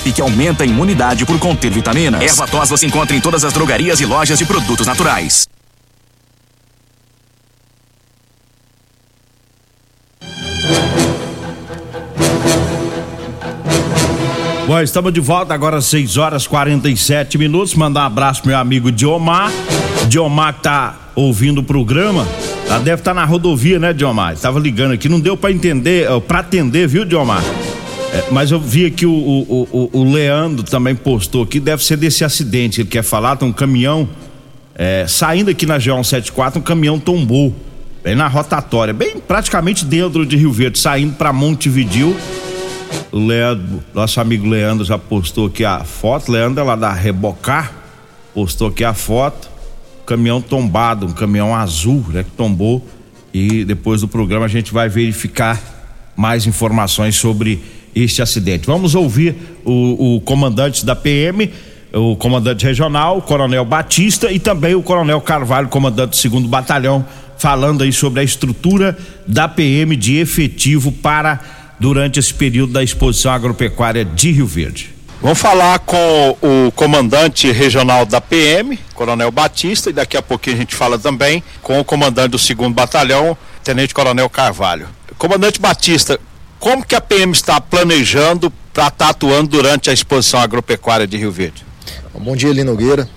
que 0.00 0.20
aumenta 0.20 0.64
a 0.64 0.66
imunidade 0.66 1.26
por 1.26 1.38
conter 1.38 1.70
vitaminas. 1.70 2.20
Erva 2.20 2.46
tos 2.46 2.70
você 2.70 2.86
encontra 2.86 3.16
em 3.16 3.20
todas 3.20 3.44
as 3.44 3.52
drogarias 3.52 4.00
e 4.00 4.06
lojas 4.06 4.38
de 4.38 4.44
produtos 4.44 4.86
naturais. 4.86 5.48
Bom, 14.70 14.80
estamos 14.80 15.12
de 15.12 15.18
volta 15.18 15.52
agora 15.52 15.78
às 15.78 15.86
6 15.86 16.16
horas 16.16 16.46
47 16.46 17.36
minutos. 17.36 17.74
Mandar 17.74 18.02
um 18.02 18.06
abraço 18.06 18.40
pro 18.40 18.50
meu 18.50 18.58
amigo 18.58 18.92
Diomar. 18.92 19.50
Diomar 20.08 20.54
que 20.54 20.62
tá 20.62 20.94
ouvindo 21.16 21.58
o 21.58 21.64
programa. 21.64 22.24
Ela 22.66 22.78
deve 22.78 23.00
estar 23.00 23.12
tá 23.12 23.20
na 23.20 23.24
rodovia, 23.24 23.80
né, 23.80 23.92
Diomar? 23.92 24.34
Estava 24.34 24.60
ligando 24.60 24.92
aqui, 24.92 25.08
não 25.08 25.18
deu 25.18 25.36
para 25.36 25.50
entender, 25.50 26.08
para 26.28 26.38
atender, 26.38 26.86
viu, 26.86 27.04
Diomar? 27.04 27.42
É, 28.12 28.30
mas 28.30 28.50
eu 28.50 28.58
vi 28.58 28.86
aqui 28.86 29.06
o, 29.06 29.12
o, 29.12 29.68
o, 29.70 30.00
o, 30.00 30.12
Leandro 30.12 30.64
também 30.64 30.94
postou 30.94 31.44
aqui, 31.44 31.60
deve 31.60 31.84
ser 31.84 31.96
desse 31.96 32.24
acidente. 32.24 32.80
Ele 32.80 32.88
quer 32.88 33.02
falar, 33.02 33.36
tem 33.36 33.48
um 33.48 33.52
caminhão 33.52 34.08
é, 34.74 35.06
saindo 35.06 35.50
aqui 35.50 35.66
na 35.66 35.78
G174, 35.78 36.56
um 36.56 36.60
caminhão 36.60 36.98
tombou. 36.98 37.54
Bem 38.02 38.14
na 38.14 38.28
rotatória, 38.28 38.94
bem 38.94 39.18
praticamente 39.18 39.84
dentro 39.84 40.24
de 40.24 40.34
Rio 40.34 40.50
Verde, 40.50 40.78
saindo 40.78 41.14
para 41.16 41.34
Montevidil 41.34 42.16
o 43.12 43.18
Leandro, 43.18 43.82
nosso 43.92 44.20
amigo 44.20 44.48
Leandro 44.48 44.84
já 44.84 44.98
postou 44.98 45.46
aqui 45.46 45.64
a 45.64 45.84
foto. 45.84 46.30
Leandro 46.30 46.60
é 46.60 46.64
lá 46.64 46.76
da 46.76 46.92
Rebocar, 46.92 47.72
postou 48.32 48.68
aqui 48.68 48.84
a 48.84 48.94
foto. 48.94 49.50
Caminhão 50.06 50.40
tombado, 50.40 51.06
um 51.06 51.12
caminhão 51.12 51.54
azul, 51.54 52.04
né, 52.08 52.24
que 52.24 52.30
tombou. 52.30 52.84
E 53.32 53.64
depois 53.64 54.00
do 54.00 54.08
programa 54.08 54.46
a 54.46 54.48
gente 54.48 54.72
vai 54.72 54.88
verificar 54.88 55.60
mais 56.16 56.46
informações 56.46 57.16
sobre 57.16 57.62
este 57.94 58.22
acidente. 58.22 58.66
Vamos 58.66 58.94
ouvir 58.94 59.34
o, 59.64 60.16
o 60.16 60.20
comandante 60.20 60.84
da 60.84 60.94
PM, 60.94 61.50
o 61.92 62.16
comandante 62.16 62.64
regional, 62.64 63.18
o 63.18 63.22
Coronel 63.22 63.64
Batista 63.64 64.30
e 64.30 64.38
também 64.38 64.74
o 64.74 64.82
Coronel 64.82 65.20
Carvalho, 65.20 65.68
comandante 65.68 66.10
do 66.10 66.16
segundo 66.16 66.48
batalhão, 66.48 67.04
falando 67.38 67.82
aí 67.82 67.92
sobre 67.92 68.20
a 68.20 68.24
estrutura 68.24 68.96
da 69.26 69.48
PM 69.48 69.96
de 69.96 70.18
efetivo 70.18 70.92
para 70.92 71.40
durante 71.80 72.20
esse 72.20 72.32
período 72.32 72.74
da 72.74 72.82
exposição 72.82 73.32
agropecuária 73.32 74.04
de 74.04 74.30
Rio 74.30 74.46
Verde. 74.46 74.90
Vamos 75.22 75.38
falar 75.38 75.78
com 75.80 76.36
o 76.40 76.72
comandante 76.72 77.50
regional 77.50 78.06
da 78.06 78.22
PM, 78.22 78.78
Coronel 78.94 79.30
Batista, 79.30 79.90
e 79.90 79.92
daqui 79.92 80.16
a 80.16 80.22
pouquinho 80.22 80.56
a 80.56 80.58
gente 80.60 80.74
fala 80.74 80.98
também 80.98 81.42
com 81.60 81.78
o 81.78 81.84
comandante 81.84 82.30
do 82.30 82.38
segundo 82.38 82.74
batalhão, 82.74 83.36
Tenente 83.62 83.92
Coronel 83.92 84.30
Carvalho. 84.30 84.88
Comandante 85.18 85.60
Batista, 85.60 86.18
como 86.60 86.84
que 86.84 86.94
a 86.94 87.00
PM 87.00 87.32
está 87.32 87.58
planejando 87.60 88.52
para 88.72 88.88
estar 88.88 89.06
tá 89.06 89.10
atuando 89.10 89.48
durante 89.48 89.88
a 89.88 89.92
exposição 89.92 90.38
agropecuária 90.38 91.06
de 91.06 91.16
Rio 91.16 91.32
Verde? 91.32 91.64
Bom 92.16 92.36
dia, 92.36 92.52
Lino 92.52 92.72
Nogueira. 92.72 93.08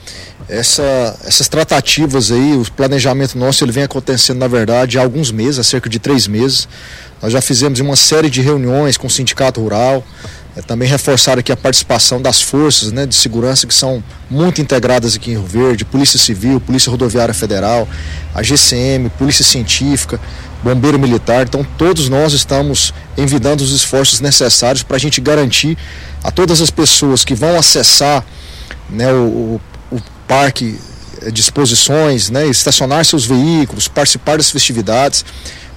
Essa, 0.48 1.18
essas 1.26 1.48
tratativas 1.48 2.32
aí, 2.32 2.56
o 2.56 2.66
planejamento 2.72 3.38
nosso, 3.38 3.64
ele 3.64 3.72
vem 3.72 3.84
acontecendo, 3.84 4.40
na 4.40 4.48
verdade, 4.48 4.98
há 4.98 5.02
alguns 5.02 5.32
meses, 5.32 5.60
há 5.60 5.64
cerca 5.64 5.90
de 5.90 6.00
três 6.00 6.26
meses. 6.26 6.68
Nós 7.22 7.32
já 7.32 7.42
fizemos 7.42 7.80
uma 7.80 7.96
série 7.96 8.30
de 8.30 8.42
reuniões 8.42 8.98
com 8.98 9.08
o 9.08 9.10
Sindicato 9.10 9.62
Rural, 9.62 10.06
é, 10.56 10.62
também 10.62 10.88
reforçar 10.88 11.38
aqui 11.38 11.52
a 11.52 11.58
participação 11.58 12.22
das 12.22 12.42
forças 12.42 12.92
né, 12.92 13.06
de 13.06 13.16
segurança 13.16 13.66
que 13.66 13.74
são 13.74 14.04
muito 14.30 14.62
integradas 14.62 15.16
aqui 15.16 15.32
em 15.32 15.34
Rio 15.34 15.46
Verde, 15.46 15.84
Polícia 15.84 16.20
Civil, 16.20 16.60
Polícia 16.60 16.90
Rodoviária 16.90 17.34
Federal, 17.34 17.88
a 18.34 18.44
GCM, 18.44 19.10
Polícia 19.10 19.44
Científica, 19.44 20.20
Bombeiro 20.64 20.98
Militar. 20.98 21.44
Então 21.44 21.66
todos 21.78 22.10
nós 22.10 22.34
estamos 22.34 22.94
envidando 23.18 23.64
os 23.64 23.72
esforços 23.72 24.20
necessários 24.20 24.84
para 24.84 24.96
a 24.96 25.00
gente 25.00 25.20
garantir 25.20 25.78
a 26.24 26.32
todas 26.32 26.62
as 26.62 26.70
pessoas 26.70 27.26
que 27.26 27.36
vão 27.36 27.58
acessar 27.58 28.26
né, 28.90 29.12
o, 29.12 29.60
o, 29.92 30.02
parque 30.28 30.80
de 31.32 31.42
exposições, 31.42 32.30
né, 32.30 32.48
estacionar 32.48 33.06
seus 33.06 33.26
veículos, 33.26 33.88
participar 33.88 34.38
das 34.38 34.50
festividades 34.50 35.24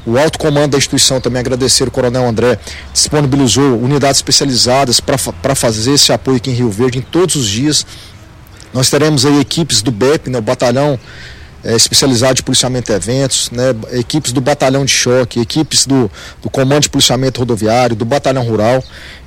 o 0.07 0.17
alto 0.17 0.39
comando 0.39 0.71
da 0.71 0.79
instituição 0.79 1.21
também 1.21 1.41
agradecer 1.41 1.89
o 1.89 1.91
Coronel 1.91 2.25
André, 2.29 2.59
disponibilizou 2.93 3.77
unidades 3.77 4.19
especializadas 4.19 5.01
para 5.01 5.55
fazer 5.55 5.95
esse 5.95 6.13
apoio 6.13 6.37
aqui 6.37 6.51
em 6.51 6.55
Rio 6.55 6.71
Verde 6.71 6.99
em 6.99 7.03
todos 7.03 7.35
os 7.35 7.49
dias. 7.49 7.85
Nós 8.73 8.89
teremos 8.89 9.27
aí 9.27 9.41
equipes 9.41 9.83
do 9.83 9.91
BEP, 9.91 10.31
né, 10.31 10.39
o 10.39 10.43
Batalhão 10.43 10.99
é, 11.67 11.75
especializado 11.75 12.35
de 12.35 12.43
policiamento 12.45 12.93
de 12.93 12.97
eventos, 12.97 13.51
né, 13.51 13.75
equipes 13.91 14.31
do 14.31 14.41
batalhão 14.41 14.85
de 14.85 14.93
choque, 14.93 15.41
equipes 15.41 15.85
do, 15.85 16.09
do 16.41 16.49
comando 16.49 16.83
de 16.83 16.89
policiamento 16.89 17.41
rodoviário, 17.41 17.97
do 17.97 18.05
batalhão 18.05 18.45
rural. 18.45 18.83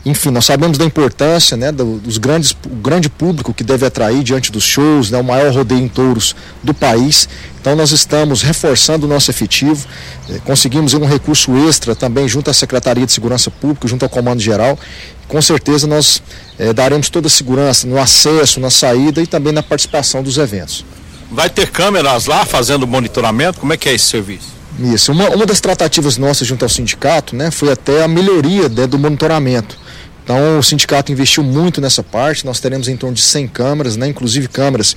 Enfim, 0.06 0.30
nós 0.30 0.46
sabemos 0.46 0.78
da 0.78 0.86
importância 0.86 1.58
né, 1.58 1.70
dos 1.74 2.18
grandes, 2.18 2.52
o 2.52 2.76
grande 2.76 3.10
público 3.10 3.54
que 3.54 3.62
deve 3.62 3.86
atrair 3.86 4.24
diante 4.24 4.54
dos 4.54 4.64
shows, 4.64 5.12
né, 5.12 5.20
o 5.20 5.24
maior 5.24 5.54
rodeio 5.54 5.82
em 5.82 5.90
touros 5.90 6.34
do 6.64 6.74
país. 6.74 7.28
Então 7.60 7.76
nós 7.76 7.92
estamos 7.92 8.42
reforçando 8.42 9.06
o 9.06 9.10
nosso 9.10 9.30
efetivo, 9.30 9.86
eh, 10.30 10.40
conseguimos 10.46 10.94
um 10.94 11.06
recurso 11.06 11.52
extra 11.68 11.94
também 11.94 12.26
junto 12.26 12.50
à 12.50 12.54
Secretaria 12.54 13.06
de 13.06 13.12
Segurança 13.12 13.52
Pública, 13.52 13.86
junto 13.86 14.04
ao 14.04 14.10
Comando 14.10 14.40
Geral. 14.40 14.80
Com 15.28 15.42
certeza 15.42 15.86
nós 15.86 16.24
eh, 16.58 16.72
daremos 16.72 17.10
toda 17.10 17.28
a 17.28 17.30
segurança 17.30 17.86
no 17.86 18.00
acesso, 18.00 18.62
na 18.62 18.70
saída 18.70 19.22
e 19.22 19.28
também 19.28 19.52
na 19.52 19.62
participação 19.62 20.24
dos 20.24 20.38
eventos. 20.38 20.86
Vai 21.32 21.50
ter 21.50 21.70
câmeras 21.70 22.26
lá 22.26 22.44
fazendo 22.46 22.88
monitoramento? 22.88 23.60
Como 23.60 23.72
é 23.72 23.78
que 23.78 23.88
é 23.88 23.94
esse 23.94 24.06
serviço? 24.06 24.48
Isso. 24.80 25.12
Uma, 25.12 25.30
uma 25.30 25.46
das 25.46 25.60
tratativas 25.60 26.18
nossas 26.18 26.48
junto 26.48 26.64
ao 26.64 26.70
sindicato 26.70 27.36
né, 27.36 27.52
foi 27.52 27.72
até 27.72 28.04
a 28.04 28.08
melhoria 28.08 28.68
né, 28.68 28.88
do 28.88 28.98
monitoramento. 28.98 29.78
Então 30.24 30.58
o 30.60 30.64
sindicato 30.64 31.12
investiu 31.12 31.44
muito 31.44 31.82
nessa 31.82 32.04
parte, 32.04 32.46
nós 32.46 32.60
teremos 32.60 32.88
em 32.88 32.96
torno 32.96 33.16
de 33.16 33.22
100 33.22 33.48
câmeras, 33.48 33.96
né, 33.96 34.08
inclusive 34.08 34.48
câmeras 34.48 34.96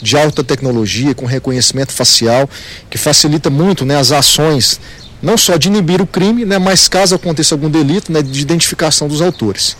de 0.00 0.16
alta 0.16 0.44
tecnologia, 0.44 1.14
com 1.14 1.24
reconhecimento 1.24 1.92
facial, 1.92 2.48
que 2.90 2.98
facilita 2.98 3.48
muito 3.48 3.84
né, 3.86 3.96
as 3.96 4.12
ações, 4.12 4.78
não 5.22 5.38
só 5.38 5.56
de 5.56 5.68
inibir 5.68 6.02
o 6.02 6.06
crime, 6.06 6.44
né, 6.44 6.58
mas 6.58 6.86
caso 6.86 7.14
aconteça 7.14 7.54
algum 7.54 7.70
delito, 7.70 8.12
né, 8.12 8.20
de 8.20 8.40
identificação 8.40 9.08
dos 9.08 9.22
autores. 9.22 9.76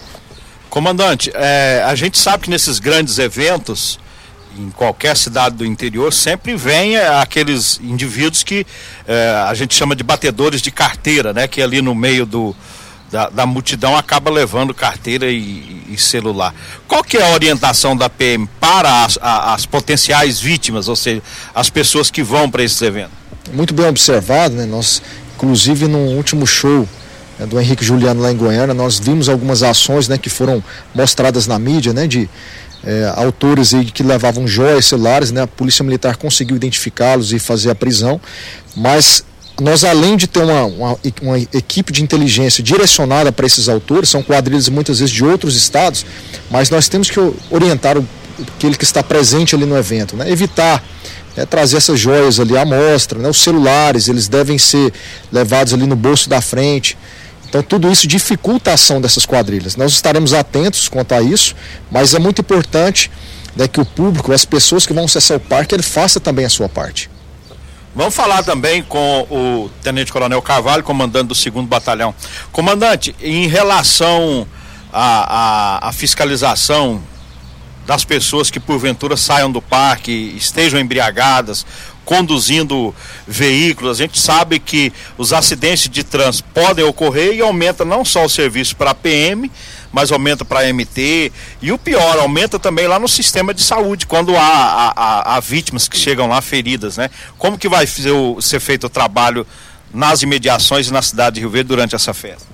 Comandante, 0.70 1.30
é, 1.34 1.84
a 1.86 1.94
gente 1.94 2.16
sabe 2.18 2.44
que 2.44 2.50
nesses 2.50 2.78
grandes 2.78 3.18
eventos 3.18 3.98
em 4.58 4.70
qualquer 4.70 5.16
cidade 5.16 5.56
do 5.56 5.64
interior 5.64 6.12
sempre 6.12 6.56
vem 6.56 6.96
é, 6.96 7.08
aqueles 7.20 7.80
indivíduos 7.82 8.42
que 8.42 8.66
é, 9.06 9.44
a 9.46 9.54
gente 9.54 9.74
chama 9.74 9.94
de 9.96 10.02
batedores 10.02 10.62
de 10.62 10.70
carteira, 10.70 11.32
né? 11.32 11.46
Que 11.48 11.60
ali 11.62 11.82
no 11.82 11.94
meio 11.94 12.24
do, 12.24 12.54
da, 13.10 13.28
da 13.28 13.46
multidão 13.46 13.96
acaba 13.96 14.30
levando 14.30 14.74
carteira 14.74 15.30
e, 15.30 15.84
e, 15.88 15.96
celular. 15.96 16.54
Qual 16.88 17.04
que 17.04 17.16
é 17.16 17.22
a 17.22 17.32
orientação 17.32 17.96
da 17.96 18.10
PM 18.10 18.48
para 18.58 19.04
as, 19.04 19.18
a, 19.22 19.54
as 19.54 19.64
potenciais 19.66 20.40
vítimas, 20.40 20.88
ou 20.88 20.96
seja, 20.96 21.22
as 21.54 21.70
pessoas 21.70 22.10
que 22.10 22.22
vão 22.22 22.50
para 22.50 22.62
esses 22.62 22.82
eventos? 22.82 23.12
Muito 23.52 23.72
bem 23.74 23.86
observado, 23.86 24.54
né? 24.54 24.66
Nós, 24.66 25.00
inclusive 25.36 25.86
no 25.86 25.98
último 25.98 26.46
show 26.46 26.88
né, 27.38 27.46
do 27.46 27.60
Henrique 27.60 27.84
Juliano 27.84 28.20
lá 28.20 28.32
em 28.32 28.36
Goiânia, 28.36 28.74
nós 28.74 28.98
vimos 28.98 29.28
algumas 29.28 29.62
ações 29.62 30.08
né, 30.08 30.18
que 30.18 30.30
foram 30.30 30.62
mostradas 30.94 31.46
na 31.46 31.58
mídia, 31.58 31.92
né? 31.92 32.06
De 32.06 32.28
é, 32.86 33.12
autores 33.16 33.72
aí 33.74 33.84
que 33.84 34.02
levavam 34.02 34.46
joias, 34.46 34.86
celulares, 34.86 35.30
né? 35.30 35.42
A 35.42 35.46
polícia 35.46 35.84
militar 35.84 36.16
conseguiu 36.16 36.56
identificá-los 36.56 37.32
e 37.32 37.38
fazer 37.38 37.70
a 37.70 37.74
prisão, 37.74 38.20
mas 38.76 39.24
nós 39.60 39.84
além 39.84 40.16
de 40.16 40.26
ter 40.26 40.40
uma, 40.40 40.64
uma, 40.64 40.98
uma 41.22 41.38
equipe 41.38 41.92
de 41.92 42.02
inteligência 42.02 42.62
direcionada 42.62 43.30
para 43.30 43.46
esses 43.46 43.68
autores, 43.68 44.08
são 44.08 44.22
quadrilhas 44.22 44.68
muitas 44.68 44.98
vezes 44.98 45.14
de 45.14 45.24
outros 45.24 45.56
estados, 45.56 46.04
mas 46.50 46.70
nós 46.70 46.88
temos 46.88 47.08
que 47.08 47.20
orientar 47.50 47.96
o, 47.96 48.06
aquele 48.56 48.76
que 48.76 48.84
está 48.84 49.02
presente 49.02 49.54
ali 49.54 49.64
no 49.64 49.76
evento, 49.76 50.16
né? 50.16 50.30
evitar 50.30 50.82
é, 51.36 51.46
trazer 51.46 51.76
essas 51.76 51.98
joias 51.98 52.40
ali 52.40 52.56
à 52.56 52.64
mostra, 52.64 53.18
né? 53.18 53.28
os 53.28 53.38
celulares, 53.38 54.08
eles 54.08 54.26
devem 54.26 54.58
ser 54.58 54.92
levados 55.32 55.72
ali 55.72 55.86
no 55.86 55.96
bolso 55.96 56.28
da 56.28 56.40
frente, 56.40 56.98
então 57.54 57.62
tudo 57.62 57.88
isso 57.88 58.08
dificulta 58.08 58.72
a 58.72 58.74
ação 58.74 59.00
dessas 59.00 59.24
quadrilhas. 59.24 59.76
Nós 59.76 59.92
estaremos 59.92 60.34
atentos 60.34 60.88
quanto 60.88 61.14
a 61.14 61.22
isso, 61.22 61.54
mas 61.88 62.12
é 62.12 62.18
muito 62.18 62.40
importante 62.40 63.08
né, 63.54 63.68
que 63.68 63.80
o 63.80 63.84
público, 63.84 64.32
as 64.32 64.44
pessoas 64.44 64.84
que 64.84 64.92
vão 64.92 65.04
acessar 65.04 65.36
o 65.36 65.40
parque, 65.40 65.72
ele 65.72 65.84
faça 65.84 66.18
também 66.18 66.44
a 66.44 66.50
sua 66.50 66.68
parte. 66.68 67.08
Vamos 67.94 68.12
falar 68.12 68.42
também 68.42 68.82
com 68.82 69.20
o 69.30 69.70
Tenente 69.84 70.12
Coronel 70.12 70.42
Carvalho, 70.42 70.82
comandante 70.82 71.28
do 71.28 71.34
segundo 71.36 71.68
batalhão. 71.68 72.12
Comandante, 72.50 73.14
em 73.22 73.46
relação 73.46 74.48
a 74.92 75.92
fiscalização 75.94 77.00
das 77.86 78.04
pessoas 78.04 78.50
que 78.50 78.58
porventura 78.58 79.16
saiam 79.16 79.50
do 79.50 79.62
parque, 79.62 80.34
estejam 80.36 80.80
embriagadas, 80.80 81.64
conduzindo 82.04 82.94
veículos. 83.26 83.98
A 83.98 84.02
gente 84.02 84.18
sabe 84.18 84.58
que 84.58 84.92
os 85.16 85.32
acidentes 85.32 85.88
de 85.88 86.04
trânsito 86.04 86.48
podem 86.52 86.84
ocorrer 86.84 87.34
e 87.34 87.40
aumenta 87.40 87.84
não 87.84 88.04
só 88.04 88.24
o 88.24 88.28
serviço 88.28 88.76
para 88.76 88.90
a 88.90 88.94
PM, 88.94 89.50
mas 89.92 90.10
aumenta 90.10 90.44
para 90.44 90.60
a 90.60 90.72
MT. 90.72 91.32
E 91.62 91.72
o 91.72 91.78
pior, 91.78 92.18
aumenta 92.18 92.58
também 92.58 92.86
lá 92.86 92.98
no 92.98 93.08
sistema 93.08 93.54
de 93.54 93.62
saúde, 93.62 94.06
quando 94.06 94.36
há, 94.36 94.92
há, 94.94 95.36
há 95.36 95.40
vítimas 95.40 95.88
que 95.88 95.96
chegam 95.96 96.26
lá 96.28 96.40
feridas, 96.40 96.96
né? 96.96 97.08
Como 97.38 97.56
que 97.56 97.68
vai 97.68 97.86
o, 98.12 98.40
ser 98.40 98.60
feito 98.60 98.86
o 98.86 98.90
trabalho 98.90 99.46
nas 99.92 100.22
imediações 100.22 100.88
e 100.88 100.92
na 100.92 101.00
cidade 101.00 101.34
de 101.34 101.40
Rio 101.40 101.50
Verde 101.50 101.68
durante 101.68 101.94
essa 101.94 102.12
festa? 102.12 102.44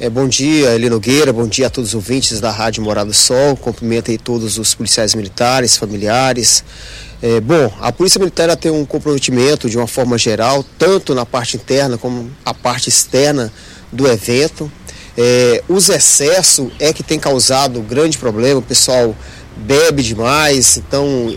É, 0.00 0.10
bom 0.10 0.26
dia, 0.26 0.74
Eli 0.74 0.90
Nogueira, 0.90 1.32
bom 1.32 1.46
dia 1.46 1.68
a 1.68 1.70
todos 1.70 1.90
os 1.90 1.94
ouvintes 1.94 2.40
da 2.40 2.50
Rádio 2.50 2.82
Morada 2.82 3.10
do 3.10 3.14
Sol. 3.14 3.56
Cumprimento 3.56 4.10
aí 4.10 4.18
todos 4.18 4.58
os 4.58 4.74
policiais 4.74 5.14
militares, 5.14 5.76
familiares. 5.76 6.64
É, 7.22 7.40
bom, 7.40 7.72
a 7.80 7.92
Polícia 7.92 8.18
Militar 8.18 8.54
tem 8.56 8.72
um 8.72 8.84
comprometimento 8.84 9.70
de 9.70 9.78
uma 9.78 9.86
forma 9.86 10.18
geral, 10.18 10.64
tanto 10.76 11.14
na 11.14 11.24
parte 11.24 11.56
interna 11.56 11.96
como 11.96 12.28
a 12.44 12.52
parte 12.52 12.88
externa 12.88 13.52
do 13.92 14.08
evento. 14.08 14.70
É, 15.16 15.62
os 15.68 15.88
excessos 15.88 16.72
é 16.80 16.92
que 16.92 17.04
tem 17.04 17.20
causado 17.20 17.80
grande 17.80 18.18
problema, 18.18 18.58
o 18.58 18.62
pessoal 18.62 19.14
bebe 19.56 20.02
demais, 20.02 20.78
então 20.78 21.32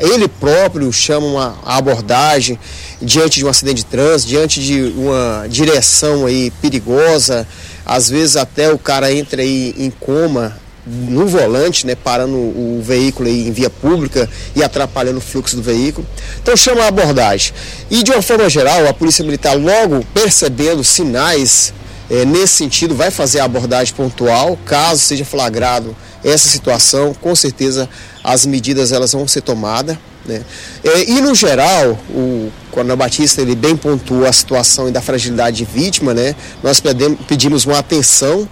ele 0.00 0.28
próprio 0.28 0.92
chama 0.92 1.26
uma 1.26 1.58
abordagem 1.64 2.58
diante 3.00 3.38
de 3.38 3.46
um 3.46 3.48
acidente 3.48 3.76
de 3.76 3.86
trânsito, 3.86 4.28
diante 4.28 4.60
de 4.60 4.92
uma 4.94 5.46
direção 5.48 6.26
aí 6.26 6.50
perigosa, 6.60 7.48
às 7.86 8.10
vezes 8.10 8.36
até 8.36 8.70
o 8.70 8.78
cara 8.78 9.10
entra 9.10 9.40
aí 9.40 9.74
em 9.78 9.90
coma 9.90 10.60
no 10.86 11.26
volante, 11.26 11.86
né, 11.86 11.94
parando 11.94 12.36
o 12.36 12.80
veículo 12.82 13.28
em 13.28 13.50
via 13.52 13.68
pública 13.68 14.28
e 14.54 14.62
atrapalhando 14.62 15.18
o 15.18 15.20
fluxo 15.20 15.56
do 15.56 15.62
veículo. 15.62 16.06
Então 16.42 16.56
chama 16.56 16.82
a 16.82 16.88
abordagem. 16.88 17.52
E 17.90 18.02
de 18.02 18.10
uma 18.10 18.22
forma 18.22 18.48
geral, 18.48 18.86
a 18.86 18.94
Polícia 18.94 19.24
Militar 19.24 19.56
logo 19.56 20.04
percebendo 20.14 20.82
sinais 20.82 21.72
é, 22.10 22.24
nesse 22.24 22.54
sentido 22.54 22.94
vai 22.94 23.10
fazer 23.10 23.40
a 23.40 23.44
abordagem 23.44 23.94
pontual, 23.94 24.58
caso 24.64 25.00
seja 25.00 25.24
flagrado 25.24 25.94
essa 26.24 26.48
situação, 26.48 27.14
com 27.14 27.34
certeza 27.34 27.88
as 28.24 28.44
medidas 28.44 28.90
elas 28.90 29.12
vão 29.12 29.28
ser 29.28 29.42
tomadas. 29.42 29.96
Né? 30.26 30.42
É, 30.84 31.08
e 31.08 31.20
no 31.20 31.34
geral, 31.34 31.98
o 32.10 32.50
Coronel 32.70 32.96
Batista 32.96 33.40
ele 33.40 33.54
bem 33.54 33.76
pontua 33.76 34.28
a 34.28 34.32
situação 34.32 34.88
e 34.88 34.92
da 34.92 35.00
fragilidade 35.00 35.58
de 35.58 35.64
vítima, 35.64 36.12
né? 36.12 36.34
Nós 36.62 36.82
pedimos 37.26 37.64
uma 37.64 37.78
atenção 37.78 38.48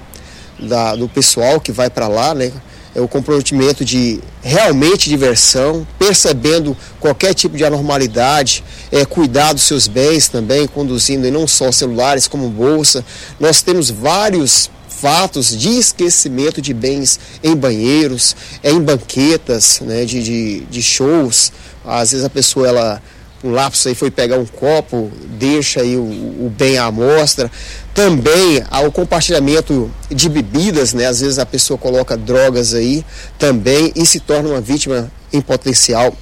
da, 0.59 0.95
do 0.95 1.09
pessoal 1.09 1.61
que 1.61 1.73
vai 1.73 1.91
para 1.91 2.09
lá, 2.09 2.35
né? 2.35 2.53
É 2.95 3.01
o 3.01 3.07
comprometimento 3.07 3.85
de 3.85 4.21
realmente 4.43 5.09
diversão, 5.09 5.87
percebendo 5.99 6.77
qualquer 6.99 7.35
tipo 7.35 7.57
de 7.57 7.65
anormalidade, 7.65 8.65
é, 8.91 9.05
cuidar 9.05 9.53
dos 9.53 9.63
seus 9.63 9.87
bens 9.87 10.29
também, 10.29 10.67
conduzindo 10.67 11.27
e 11.27 11.31
não 11.31 11.47
só 11.47 11.71
celulares 11.71 12.27
como 12.27 12.49
bolsa. 12.49 13.05
Nós 13.39 13.63
temos 13.63 13.91
vários 13.91 14.71
fatos 14.89 15.57
de 15.57 15.79
esquecimento 15.79 16.61
de 16.61 16.75
bens 16.75 17.21
em 17.43 17.55
banheiros, 17.55 18.35
em 18.65 18.81
banquetas, 18.81 19.81
né, 19.81 20.05
de, 20.05 20.23
de, 20.23 20.61
de 20.63 20.83
shows. 20.83 21.53
Às 21.85 22.11
vezes 22.11 22.27
a 22.27 22.31
pessoa 22.31 22.67
ela 22.67 23.03
um 23.43 23.53
lapso 23.53 23.89
aí 23.89 23.95
foi 23.95 24.11
pegar 24.11 24.37
um 24.37 24.47
copo, 24.47 25.11
deixa 25.39 25.81
aí 25.81 25.97
o, 25.97 26.03
o 26.03 26.53
bem 26.57 26.77
à 26.79 26.87
amostra. 26.87 27.51
Também 27.95 28.63
ao 28.71 28.91
compartilhamento 28.91 29.91
de 30.11 30.29
bebidas, 30.29 30.93
né? 30.93 31.07
Às 31.07 31.21
vezes 31.21 31.39
a 31.39 31.47
pessoa 31.47 31.79
coloca 31.79 32.17
drogas 32.17 32.75
aí 32.75 33.05
também 33.39 33.93
e 33.95 34.05
se 34.05 34.21
torna 34.21 34.49
uma 34.49 34.61
vítima 34.61 35.11
em 35.33 35.41
potencial 35.41 36.15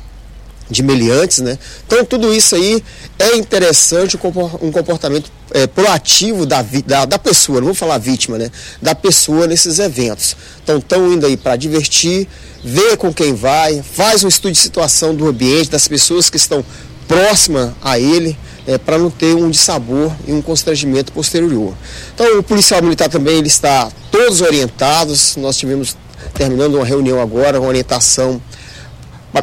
de 0.68 0.82
meliantes, 0.82 1.38
né? 1.38 1.58
Então 1.86 2.04
tudo 2.04 2.34
isso 2.34 2.54
aí 2.54 2.82
é 3.18 3.36
interessante, 3.36 4.18
um 4.60 4.72
comportamento 4.72 5.30
é, 5.52 5.66
proativo 5.66 6.44
da, 6.44 6.64
da, 6.84 7.04
da, 7.04 7.18
pessoa, 7.18 7.60
não 7.60 7.66
vou 7.66 7.74
falar 7.74 7.98
vítima, 7.98 8.36
né? 8.36 8.50
Da 8.82 8.94
pessoa 8.94 9.46
nesses 9.46 9.78
eventos. 9.78 10.36
Então 10.62 10.78
estão 10.78 11.12
indo 11.12 11.24
aí 11.24 11.36
para 11.36 11.56
divertir, 11.56 12.26
ver 12.64 12.96
com 12.96 13.12
quem 13.12 13.32
vai, 13.32 13.82
faz 13.82 14.24
um 14.24 14.28
estudo 14.28 14.52
de 14.52 14.58
situação 14.58 15.14
do 15.14 15.28
ambiente, 15.28 15.70
das 15.70 15.86
pessoas 15.86 16.28
que 16.28 16.36
estão 16.36 16.64
próximas 17.06 17.72
a 17.82 17.98
ele, 17.98 18.36
é, 18.66 18.76
para 18.78 18.98
não 18.98 19.10
ter 19.10 19.34
um 19.34 19.50
dissabor 19.50 20.12
e 20.26 20.32
um 20.32 20.42
constrangimento 20.42 21.12
posterior. 21.12 21.74
Então 22.14 22.38
o 22.38 22.42
policial 22.42 22.82
militar 22.82 23.08
também 23.08 23.38
ele 23.38 23.48
está 23.48 23.90
todos 24.10 24.40
orientados, 24.40 25.36
nós 25.36 25.56
tivemos 25.56 25.96
terminando 26.34 26.74
uma 26.74 26.84
reunião 26.84 27.20
agora, 27.20 27.60
uma 27.60 27.68
orientação 27.68 28.40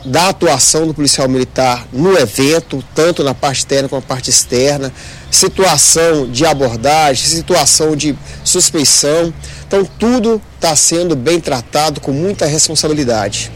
da 0.06 0.30
atuação 0.30 0.88
do 0.88 0.94
policial 0.94 1.28
militar 1.30 1.88
no 1.92 2.18
evento, 2.18 2.84
tanto 2.96 3.24
na 3.24 3.34
parte 3.34 3.64
interna 3.64 3.88
como 3.88 4.02
na 4.02 4.08
parte 4.08 4.30
externa, 4.30 4.92
situação 5.30 6.30
de 6.30 6.46
abordagem, 6.46 7.26
situação 7.28 7.96
de 7.96 8.18
suspeição. 8.44 9.34
Então, 9.68 9.86
tudo 10.00 10.42
está 10.56 10.76
sendo 10.76 11.16
bem 11.16 11.40
tratado 11.40 12.02
com 12.02 12.12
muita 12.12 12.46
responsabilidade. 12.46 13.52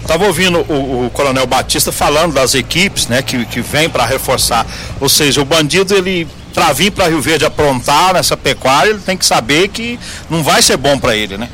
Estava 0.00 0.24
ouvindo 0.24 0.60
o, 0.60 1.06
o, 1.06 1.10
Coronel 1.10 1.46
Batista 1.46 1.92
falando 1.92 2.32
das 2.32 2.54
equipes 2.54 3.06
né, 3.08 3.20
que, 3.22 3.44
que 3.46 3.60
vem 3.60 3.90
para 3.90 4.06
reforçar. 4.06 4.66
Ou 5.00 5.08
seja, 5.08 5.40
o 5.42 5.44
bandido, 5.44 5.94
ele 5.94 6.26
para 6.54 6.72
vir 6.72 6.90
para 6.90 7.06
Rio 7.08 7.20
Verde 7.20 7.44
aprontar 7.44 8.14
nessa 8.14 8.36
pecuária, 8.36 8.90
ele 8.90 8.98
tem 8.98 9.16
que 9.16 9.24
saber 9.24 9.68
que 9.68 9.98
não 10.28 10.42
vai 10.42 10.60
ser 10.60 10.76
bom 10.76 10.98
para 10.98 11.14
ele, 11.14 11.36
né? 11.36 11.48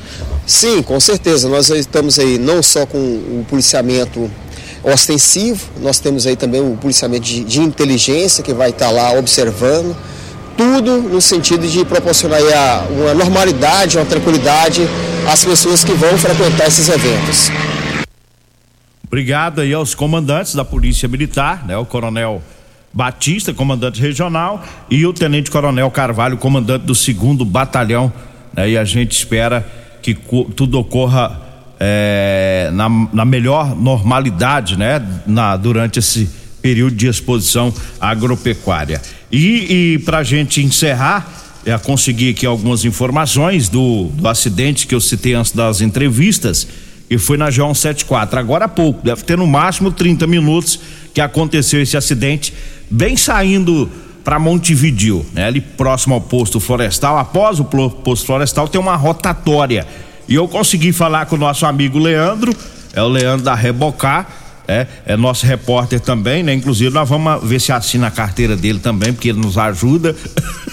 Sim, 0.47 0.83
com 0.83 0.99
certeza. 1.01 1.49
Nós 1.49 1.69
estamos 1.71 2.19
aí 2.19 2.39
não 2.39 2.63
só 2.63 2.87
com 2.87 2.99
o 2.99 3.45
policiamento 3.49 4.31
ostensivo, 4.83 5.67
nós 5.81 5.99
temos 5.99 6.27
aí 6.27 6.37
também 6.37 6.61
o 6.61 6.77
policiamento 6.77 7.25
de, 7.25 7.43
de 7.45 7.61
inteligência 7.61 8.43
que 8.43 8.53
vai 8.53 8.71
estar 8.71 8.87
tá 8.87 8.91
lá 8.93 9.13
observando, 9.13 9.97
tudo 10.57 10.99
no 10.99 11.21
sentido 11.21 11.67
de 11.67 11.85
proporcionar 11.85 12.41
uma 12.91 13.15
normalidade, 13.15 13.97
uma 13.97 14.05
tranquilidade 14.05 14.87
às 15.27 15.45
pessoas 15.45 15.83
que 15.83 15.93
vão 15.93 16.17
frequentar 16.19 16.69
esses 16.69 16.89
eventos. 16.89 17.51
Obrigado 19.15 19.61
aí 19.61 19.73
aos 19.73 19.95
comandantes 19.95 20.57
da 20.57 20.65
Polícia 20.65 21.09
Militar, 21.09 21.65
né? 21.65 21.77
O 21.77 21.87
Coronel 21.87 22.43
Batista, 22.93 23.55
comandante 23.55 24.01
regional, 24.01 24.61
e 24.91 25.07
o 25.07 25.13
Tenente 25.13 25.53
Coronel 25.53 25.89
Carvalho, 25.89 26.37
comandante 26.37 26.85
do 26.85 26.97
segundo 26.97 27.45
batalhão. 27.45 28.13
Né? 28.53 28.71
E 28.71 28.77
a 28.77 28.85
gente 28.85 29.13
espera 29.13 29.65
que 30.03 30.17
tudo 30.57 30.81
ocorra 30.81 31.41
é, 31.79 32.71
na, 32.73 32.89
na, 33.13 33.25
melhor 33.25 33.77
normalidade, 33.77 34.77
né? 34.77 35.01
Na, 35.29 35.57
durante 35.57 36.01
esse 36.01 36.29
período 36.61 36.97
de 36.97 37.07
exposição 37.07 37.73
agropecuária. 38.01 39.01
E, 39.31 39.95
e 39.95 39.99
para 40.01 40.19
a 40.19 40.25
gente 40.25 40.61
encerrar, 40.61 41.25
é, 41.65 41.79
conseguir 41.79 42.31
aqui 42.31 42.47
algumas 42.47 42.85
informações 42.85 43.69
do, 43.69 44.09
do 44.13 44.27
acidente 44.27 44.89
que 44.89 44.95
eu 44.95 45.01
citei 45.01 45.35
antes 45.35 45.53
das 45.53 45.81
entrevistas, 45.81 46.67
e 47.15 47.19
foi 47.19 47.37
na 47.37 47.49
João 47.49 47.73
74, 47.73 48.41
agora 48.41 48.65
há 48.65 48.69
pouco, 48.69 49.05
deve 49.05 49.23
ter 49.23 49.39
no 49.39 49.47
máximo 49.47 49.93
30 49.93 50.27
minutos 50.27 50.81
que 51.15 51.21
aconteceu 51.21 51.81
esse 51.81 51.97
acidente, 51.97 52.53
bem 52.91 53.17
saindo 53.17 53.89
para 54.25 54.39
Montevidil, 54.39 55.25
né? 55.33 55.47
Ali 55.47 55.61
próximo 55.61 56.15
ao 56.15 56.21
posto 56.21 56.59
florestal. 56.59 57.17
Após 57.17 57.61
o 57.61 57.65
posto 57.65 58.27
florestal 58.27 58.67
tem 58.67 58.81
uma 58.81 58.97
rotatória. 58.97 59.87
E 60.27 60.35
eu 60.35 60.49
consegui 60.49 60.93
falar 60.93 61.27
com 61.27 61.37
o 61.37 61.39
nosso 61.39 61.65
amigo 61.67 61.99
Leandro, 61.99 62.53
é 62.93 63.03
o 63.03 63.07
Leandro 63.07 63.45
da 63.45 63.55
Rebocar, 63.55 64.27
é, 64.67 64.87
é 65.07 65.17
nosso 65.17 65.47
repórter 65.47 66.01
também, 66.01 66.43
né? 66.43 66.53
Inclusive 66.53 66.93
nós 66.93 67.09
vamos 67.09 67.45
ver 67.45 67.61
se 67.61 67.71
assina 67.71 68.09
a 68.09 68.11
carteira 68.11 68.57
dele 68.57 68.81
também, 68.81 69.13
porque 69.13 69.29
ele 69.29 69.39
nos 69.39 69.57
ajuda. 69.57 70.17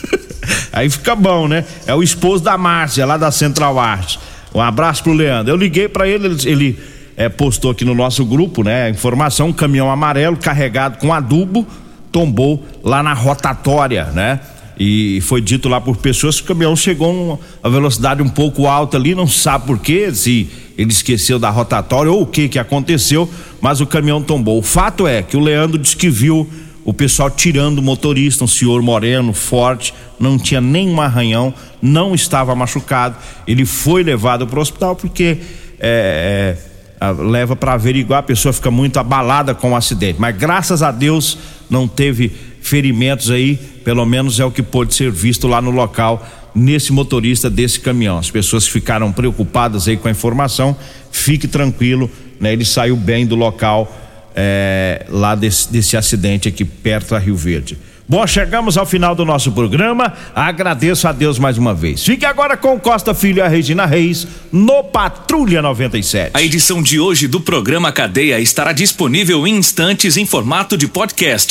Aí 0.74 0.90
fica 0.90 1.16
bom, 1.16 1.48
né? 1.48 1.66
É 1.86 1.94
o 1.94 2.02
esposo 2.02 2.44
da 2.44 2.58
Márcia, 2.58 3.06
lá 3.06 3.18
da 3.18 3.30
Central 3.30 3.78
Arte. 3.78 4.18
Um 4.54 4.62
abraço 4.62 5.04
pro 5.04 5.14
Leandro. 5.14 5.54
Eu 5.54 5.58
liguei 5.58 5.88
para 5.88 6.08
ele, 6.08 6.28
ele, 6.28 6.50
ele 6.50 6.80
é, 7.16 7.30
postou 7.30 7.72
aqui 7.72 7.86
no 7.86 7.94
nosso 7.94 8.26
grupo, 8.26 8.64
né? 8.64 8.90
Informação, 8.90 9.50
um 9.50 9.54
caminhão 9.54 9.90
amarelo 9.90 10.38
carregado 10.38 10.98
com 10.98 11.14
adubo 11.14 11.66
tombou 12.12 12.64
lá 12.84 13.02
na 13.02 13.14
rotatória, 13.14 14.06
né? 14.06 14.40
E 14.78 15.22
foi 15.22 15.42
dito 15.42 15.70
lá 15.70 15.80
por 15.80 15.98
pessoas 15.98 16.38
que 16.38 16.44
o 16.44 16.48
caminhão 16.48 16.76
chegou 16.76 17.40
a 17.62 17.70
velocidade 17.70 18.22
um 18.22 18.30
pouco 18.30 18.66
alta 18.66 18.98
ali, 18.98 19.14
não 19.14 19.28
sabe 19.28 19.68
por 19.68 19.78
quê, 19.78 20.14
se 20.14 20.50
ele 20.78 20.92
esqueceu 20.92 21.38
da 21.38 21.50
rotatória 21.50 22.12
ou 22.12 22.24
o 22.24 22.26
que 22.26 22.50
que 22.50 22.58
aconteceu, 22.58 23.30
mas 23.62 23.80
o 23.80 23.86
caminhão 23.86 24.22
tombou. 24.22 24.58
O 24.58 24.64
fato 24.64 25.08
é 25.08 25.22
que 25.22 25.38
o 25.38 25.40
Leandro 25.40 25.78
disse 25.78 25.96
que 25.96 26.10
viu 26.10 26.50
o 26.92 26.94
pessoal 26.94 27.32
tirando 27.32 27.80
o 27.80 27.82
motorista, 27.82 28.44
um 28.44 28.48
senhor 28.48 28.82
moreno, 28.82 29.32
forte, 29.32 29.94
não 30.20 30.38
tinha 30.38 30.60
nenhum 30.60 31.00
arranhão, 31.00 31.54
não 31.82 32.14
estava 32.14 32.54
machucado. 32.54 33.16
Ele 33.48 33.66
foi 33.66 34.04
levado 34.04 34.46
para 34.46 34.60
o 34.60 34.62
hospital 34.62 34.94
porque 34.94 35.38
é, 35.80 36.58
é, 37.00 37.12
leva 37.12 37.56
para 37.56 37.72
averiguar, 37.72 38.20
a 38.20 38.24
pessoa 38.24 38.52
fica 38.52 38.70
muito 38.70 39.00
abalada 39.00 39.56
com 39.56 39.72
o 39.72 39.76
acidente. 39.76 40.20
Mas 40.20 40.36
graças 40.36 40.84
a 40.84 40.92
Deus 40.92 41.38
não 41.70 41.88
teve 41.88 42.30
ferimentos 42.62 43.32
aí, 43.32 43.56
pelo 43.86 44.06
menos 44.06 44.38
é 44.42 44.44
o 44.44 44.52
que 44.52 44.62
pôde 44.62 44.94
ser 44.94 45.10
visto 45.10 45.48
lá 45.48 45.62
no 45.62 45.72
local 45.72 46.28
nesse 46.54 46.92
motorista 46.92 47.50
desse 47.50 47.80
caminhão. 47.80 48.18
As 48.18 48.30
pessoas 48.30 48.68
ficaram 48.68 49.14
preocupadas 49.14 49.88
aí 49.88 49.96
com 49.96 50.10
a 50.10 50.12
informação. 50.12 50.76
Fique 51.10 51.48
tranquilo, 51.48 52.12
né? 52.38 52.52
Ele 52.52 52.66
saiu 52.66 52.98
bem 52.98 53.26
do 53.26 53.38
local 53.38 53.90
é, 54.36 55.06
lá 55.10 55.36
desse, 55.36 55.72
desse 55.72 55.98
acidente 55.98 56.48
aqui 56.48 56.66
perto 56.66 57.12
da 57.12 57.20
Rio 57.20 57.36
Verde. 57.36 57.78
Bom, 58.12 58.28
chegamos 58.28 58.78
ao 58.78 58.86
final 58.86 59.16
do 59.16 59.24
nosso 59.24 59.54
programa. 59.54 60.12
Agradeço 60.36 61.08
a 61.08 61.14
Deus 61.14 61.40
mais 61.40 61.58
uma 61.58 61.74
vez. 61.74 62.04
Fique 62.04 62.26
agora 62.26 62.58
com 62.58 62.78
Costa 62.78 63.14
Filho 63.14 63.38
e 63.38 63.42
a 63.42 63.48
Regina 63.48 63.86
Reis 63.86 64.28
no 64.52 64.84
Patrulha 64.84 65.62
97. 65.62 66.32
A 66.34 66.42
edição 66.42 66.84
de 66.84 67.00
hoje 67.00 67.26
do 67.26 67.40
programa 67.40 67.90
Cadeia 67.90 68.38
estará 68.38 68.74
disponível 68.74 69.48
em 69.48 69.56
instantes 69.56 70.18
em 70.18 70.26
formato 70.26 70.76
de 70.76 70.90
podcast 70.90 71.48